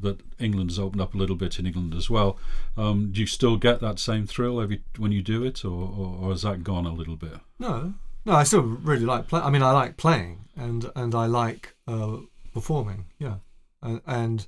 that 0.00 0.20
England 0.38 0.70
has 0.70 0.78
opened 0.78 1.00
up 1.00 1.14
a 1.14 1.18
little 1.18 1.36
bit 1.36 1.58
in 1.58 1.66
England 1.66 1.94
as 1.94 2.08
well. 2.08 2.38
Um, 2.76 3.10
do 3.12 3.20
you 3.20 3.26
still 3.26 3.56
get 3.56 3.80
that 3.80 3.98
same 3.98 4.26
thrill 4.26 4.60
every 4.60 4.82
when 4.96 5.12
you 5.12 5.22
do 5.22 5.44
it, 5.44 5.64
or, 5.64 5.70
or, 5.70 6.18
or, 6.22 6.30
has 6.30 6.42
that 6.42 6.64
gone 6.64 6.86
a 6.86 6.92
little 6.92 7.16
bit? 7.16 7.34
No, 7.58 7.94
no, 8.24 8.32
I 8.32 8.44
still 8.44 8.62
really 8.62 9.04
like 9.04 9.28
play. 9.28 9.40
I 9.40 9.50
mean, 9.50 9.62
I 9.62 9.72
like 9.72 9.96
playing 9.96 10.48
and 10.56 10.90
and 10.96 11.14
I 11.14 11.26
like 11.26 11.74
uh, 11.86 12.18
performing. 12.52 13.06
Yeah, 13.18 13.36
and, 13.82 14.00
and 14.06 14.46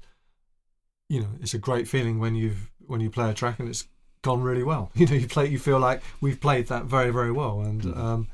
you 1.09 1.21
know, 1.21 1.31
it's 1.41 1.55
a 1.55 1.59
great 1.59 1.89
feeling 1.89 2.19
when 2.19 2.35
you've 2.35 2.71
when 2.87 3.01
you 3.01 3.11
play 3.11 3.31
a 3.31 3.35
track 3.35 3.59
and 3.61 3.69
it's 3.69 3.87
gone 4.25 4.43
really 4.43 4.65
well. 4.65 4.91
You 4.97 5.07
know, 5.07 5.15
you 5.15 5.29
play, 5.29 5.47
you 5.47 5.59
feel 5.59 5.79
like 5.79 6.03
we've 6.21 6.41
played 6.41 6.67
that 6.69 6.87
very, 6.87 7.11
very 7.11 7.31
well, 7.31 7.61
and 7.61 7.83
mm. 7.83 7.97
um, 7.97 8.29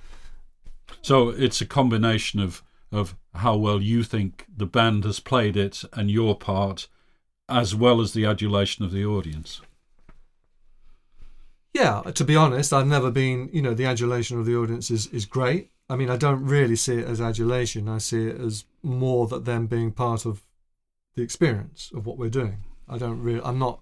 so 1.02 1.28
it's 1.28 1.60
a 1.60 1.66
combination 1.66 2.40
of 2.40 2.62
of 2.92 3.14
how 3.34 3.56
well 3.56 3.80
you 3.80 4.02
think 4.02 4.46
the 4.56 4.66
band 4.66 5.04
has 5.04 5.20
played 5.20 5.56
it 5.56 5.84
and 5.92 6.10
your 6.10 6.36
part, 6.36 6.88
as 7.48 7.74
well 7.74 8.00
as 8.00 8.12
the 8.12 8.24
adulation 8.24 8.84
of 8.84 8.90
the 8.90 9.04
audience. 9.04 9.60
Yeah, 11.72 12.02
to 12.02 12.24
be 12.24 12.34
honest, 12.34 12.72
I've 12.72 12.86
never 12.86 13.10
been. 13.10 13.48
You 13.52 13.62
know, 13.62 13.74
the 13.74 13.86
adulation 13.86 14.38
of 14.38 14.46
the 14.46 14.56
audience 14.56 14.90
is 14.90 15.06
is 15.08 15.26
great. 15.26 15.70
I 15.88 15.96
mean, 15.96 16.10
I 16.10 16.16
don't 16.16 16.44
really 16.44 16.76
see 16.76 16.98
it 16.98 17.06
as 17.06 17.20
adulation. 17.20 17.88
I 17.88 17.98
see 17.98 18.28
it 18.28 18.40
as 18.40 18.64
more 18.82 19.26
that 19.28 19.44
them 19.44 19.66
being 19.66 19.92
part 19.92 20.24
of 20.24 20.42
the 21.16 21.22
experience 21.22 21.90
of 21.94 22.06
what 22.06 22.16
we're 22.16 22.30
doing. 22.30 22.64
I 22.88 22.98
don't 22.98 23.22
really. 23.22 23.40
I'm 23.44 23.58
not. 23.58 23.80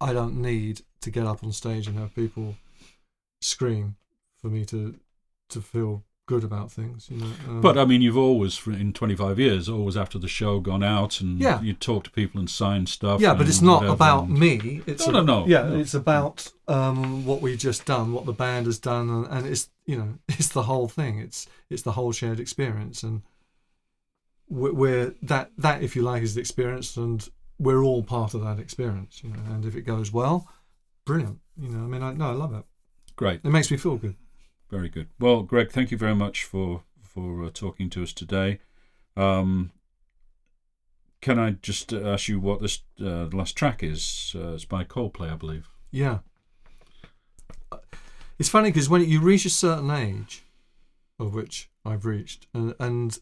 I 0.00 0.12
don't 0.12 0.40
need 0.40 0.82
to 1.00 1.10
get 1.10 1.26
up 1.26 1.42
on 1.42 1.52
stage 1.52 1.86
and 1.86 1.98
have 1.98 2.14
people 2.14 2.56
scream 3.40 3.96
for 4.40 4.48
me 4.48 4.64
to 4.66 4.94
to 5.48 5.60
feel 5.60 6.04
good 6.30 6.44
about 6.44 6.70
things. 6.70 7.08
You 7.10 7.18
know. 7.18 7.32
Um, 7.48 7.60
but 7.60 7.76
I 7.76 7.84
mean, 7.84 8.02
you've 8.02 8.16
always, 8.16 8.64
in 8.66 8.92
25 8.92 9.40
years, 9.40 9.68
always 9.68 9.96
after 9.96 10.16
the 10.16 10.28
show, 10.28 10.60
gone 10.60 10.84
out 10.84 11.20
and 11.20 11.40
yeah. 11.40 11.60
you 11.60 11.72
talk 11.72 12.04
to 12.04 12.10
people 12.10 12.38
and 12.38 12.48
sign 12.48 12.86
stuff. 12.86 13.20
Yeah, 13.20 13.34
but 13.34 13.48
it's 13.48 13.60
not 13.60 13.84
about 13.84 14.28
and... 14.28 14.38
me. 14.38 14.80
It's 14.86 15.08
no, 15.08 15.10
a, 15.10 15.24
no, 15.24 15.40
no. 15.40 15.46
Yeah, 15.48 15.62
no. 15.62 15.78
it's 15.78 15.94
about 15.94 16.52
um, 16.68 17.26
what 17.26 17.42
we've 17.42 17.58
just 17.58 17.84
done, 17.84 18.12
what 18.12 18.26
the 18.26 18.32
band 18.32 18.66
has 18.66 18.78
done, 18.78 19.10
and, 19.10 19.26
and, 19.26 19.46
it's 19.46 19.70
you 19.86 19.98
know, 19.98 20.18
it's 20.28 20.48
the 20.48 20.62
whole 20.62 20.88
thing. 20.88 21.18
It's 21.18 21.48
it's 21.68 21.82
the 21.82 21.92
whole 21.92 22.12
shared 22.12 22.38
experience, 22.38 23.02
and 23.02 23.22
we're, 24.48 24.72
we're 24.72 25.14
that 25.22 25.50
that 25.58 25.82
if 25.82 25.96
you 25.96 26.02
like 26.02 26.22
is 26.22 26.36
the 26.36 26.40
experience, 26.40 26.96
and 26.96 27.28
we're 27.58 27.82
all 27.82 28.04
part 28.04 28.34
of 28.34 28.42
that 28.44 28.60
experience. 28.60 29.20
You 29.24 29.30
know, 29.30 29.42
and 29.50 29.64
if 29.64 29.74
it 29.74 29.82
goes 29.82 30.12
well 30.12 30.48
brilliant. 31.10 31.40
You 31.60 31.68
know, 31.70 31.84
I 31.84 31.86
mean, 31.88 32.02
I, 32.02 32.12
no, 32.12 32.30
I 32.30 32.34
love 32.34 32.54
it. 32.54 32.64
Great. 33.16 33.40
It 33.42 33.50
makes 33.50 33.70
me 33.70 33.76
feel 33.76 33.96
good. 33.96 34.14
Very 34.70 34.88
good. 34.88 35.08
Well, 35.18 35.42
Greg, 35.42 35.72
thank 35.72 35.90
you 35.90 35.98
very 35.98 36.14
much 36.14 36.44
for 36.44 36.84
for 37.02 37.44
uh, 37.44 37.50
talking 37.52 37.90
to 37.90 38.02
us 38.04 38.12
today. 38.12 38.60
Um, 39.16 39.72
can 41.20 41.38
I 41.38 41.56
just 41.62 41.92
ask 41.92 42.28
you 42.28 42.38
what 42.38 42.62
this 42.62 42.82
uh, 43.00 43.26
last 43.32 43.56
track 43.56 43.82
is? 43.82 44.34
Uh, 44.38 44.52
it's 44.52 44.64
by 44.64 44.84
Coldplay, 44.84 45.32
I 45.32 45.34
believe. 45.34 45.68
Yeah. 45.90 46.20
It's 48.38 48.48
funny 48.48 48.70
because 48.70 48.88
when 48.88 49.02
you 49.02 49.20
reach 49.20 49.44
a 49.44 49.50
certain 49.50 49.90
age, 49.90 50.44
of 51.18 51.34
which 51.34 51.68
I've 51.84 52.06
reached, 52.06 52.46
and 52.54 52.74
and 52.78 53.18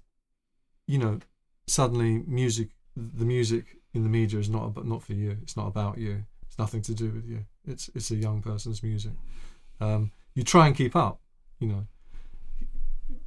you 0.87 0.99
know, 0.99 1.21
suddenly 1.67 2.23
music, 2.27 2.69
the 2.95 3.25
music 3.25 3.79
in 3.95 4.03
the 4.03 4.11
media 4.11 4.39
is 4.39 4.51
not 4.51 4.67
about, 4.67 4.87
not 4.87 5.03
for 5.03 5.15
you. 5.15 5.39
It's 5.43 5.57
not 5.57 5.67
about 5.67 5.97
you. 5.97 6.25
Nothing 6.59 6.83
to 6.83 6.95
do 6.95 7.11
with 7.11 7.27
you. 7.27 7.45
It's 7.67 7.89
it's 7.95 8.11
a 8.11 8.17
young 8.17 8.43
person's 8.43 8.83
music. 8.83 9.13
Um, 9.81 10.13
you 10.35 10.43
try 10.43 10.67
and 10.67 10.77
keep 10.77 10.97
up. 10.97 11.21
You 11.61 11.69
know, 11.69 11.87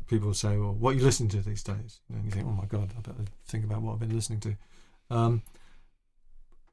people 0.08 0.34
say, 0.34 0.58
"Well, 0.58 0.74
what 0.74 0.92
are 0.92 0.98
you 0.98 1.04
listening 1.04 1.30
to 1.30 1.42
these 1.42 1.64
days?" 1.64 2.02
And 2.14 2.26
you 2.26 2.32
think, 2.32 2.46
"Oh 2.48 2.52
my 2.52 2.66
God, 2.66 2.94
I 2.98 3.02
better 3.02 3.26
think 3.46 3.64
about 3.64 3.82
what 3.82 3.94
I've 3.94 4.00
been 4.00 4.16
listening 4.16 4.42
to." 4.42 4.56
Um, 5.10 5.44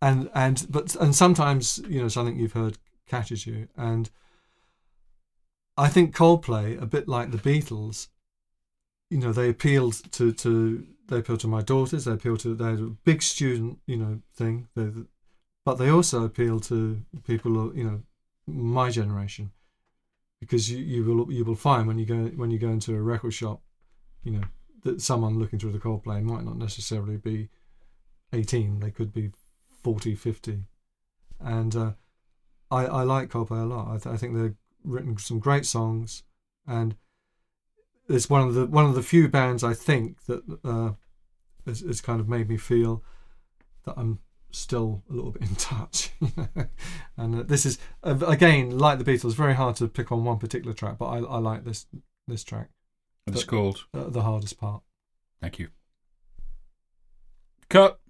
and 0.02 0.30
and 0.34 0.66
but 0.68 0.94
and 0.96 1.14
sometimes 1.14 1.78
you 1.88 2.00
know 2.00 2.08
something 2.08 2.38
you've 2.38 2.52
heard 2.52 2.78
catches 3.06 3.46
you, 3.46 3.68
and 3.76 4.10
I 5.78 5.88
think 5.88 6.14
Coldplay, 6.14 6.80
a 6.82 6.86
bit 6.86 7.06
like 7.06 7.30
the 7.30 7.38
Beatles, 7.38 8.08
you 9.10 9.18
know, 9.18 9.32
they 9.32 9.48
appealed 9.48 10.12
to 10.12 10.32
to 10.32 10.86
they 11.06 11.18
appealed 11.18 11.40
to 11.40 11.46
my 11.46 11.62
daughters. 11.62 12.04
They 12.04 12.12
appealed 12.12 12.40
to 12.40 12.54
they 12.54 12.70
had 12.70 12.80
a 12.80 12.96
big 13.04 13.22
student, 13.22 13.78
you 13.86 13.96
know, 13.96 14.20
thing. 14.34 14.68
They, 14.74 14.90
but 15.68 15.76
they 15.76 15.90
also 15.90 16.24
appeal 16.24 16.60
to 16.60 17.02
people, 17.26 17.76
you 17.76 17.84
know, 17.84 18.00
my 18.46 18.88
generation, 18.88 19.50
because 20.40 20.70
you, 20.70 20.78
you 20.78 21.04
will 21.04 21.30
you 21.30 21.44
will 21.44 21.54
find 21.54 21.86
when 21.86 21.98
you 21.98 22.06
go 22.06 22.24
when 22.36 22.50
you 22.50 22.58
go 22.58 22.70
into 22.70 22.94
a 22.94 23.02
record 23.02 23.32
shop, 23.32 23.60
you 24.24 24.32
know, 24.32 24.40
that 24.84 25.02
someone 25.02 25.38
looking 25.38 25.58
through 25.58 25.72
the 25.72 25.78
Coldplay 25.78 26.22
might 26.22 26.42
not 26.42 26.56
necessarily 26.56 27.18
be 27.18 27.50
18. 28.32 28.80
They 28.80 28.90
could 28.90 29.12
be 29.12 29.32
40, 29.82 30.14
50, 30.14 30.60
and 31.38 31.76
uh, 31.76 31.92
I, 32.70 32.86
I 32.86 33.02
like 33.02 33.28
Coldplay 33.28 33.60
a 33.60 33.66
lot. 33.66 33.88
I, 33.88 33.98
th- 33.98 34.14
I 34.14 34.16
think 34.16 34.36
they've 34.36 34.56
written 34.84 35.18
some 35.18 35.38
great 35.38 35.66
songs, 35.66 36.22
and 36.66 36.96
it's 38.08 38.30
one 38.30 38.40
of 38.40 38.54
the 38.54 38.64
one 38.64 38.86
of 38.86 38.94
the 38.94 39.02
few 39.02 39.28
bands 39.28 39.62
I 39.62 39.74
think 39.74 40.24
that 40.24 40.44
uh, 40.64 40.92
has, 41.66 41.80
has 41.80 42.00
kind 42.00 42.20
of 42.22 42.26
made 42.26 42.48
me 42.48 42.56
feel 42.56 43.04
that 43.84 43.92
I'm 43.98 44.20
still 44.58 45.02
a 45.08 45.12
little 45.12 45.30
bit 45.30 45.42
in 45.42 45.54
touch. 45.56 46.10
You 46.20 46.32
know? 46.56 46.66
And 47.16 47.34
uh, 47.34 47.42
this 47.42 47.64
is 47.66 47.78
uh, 48.02 48.18
again 48.26 48.76
like 48.78 48.98
the 48.98 49.04
Beatles, 49.04 49.34
very 49.34 49.54
hard 49.54 49.76
to 49.76 49.88
pick 49.88 50.10
on 50.12 50.24
one 50.24 50.38
particular 50.38 50.72
track, 50.74 50.98
but 50.98 51.06
I, 51.06 51.18
I 51.18 51.38
like 51.38 51.64
this 51.64 51.86
this 52.26 52.44
track, 52.44 52.68
it's 53.26 53.44
called. 53.44 53.86
uh, 53.94 54.08
the 54.08 54.22
hardest 54.22 54.58
part. 54.58 54.82
Thank 55.40 55.58
you. 55.58 55.68
Cut. 57.68 58.00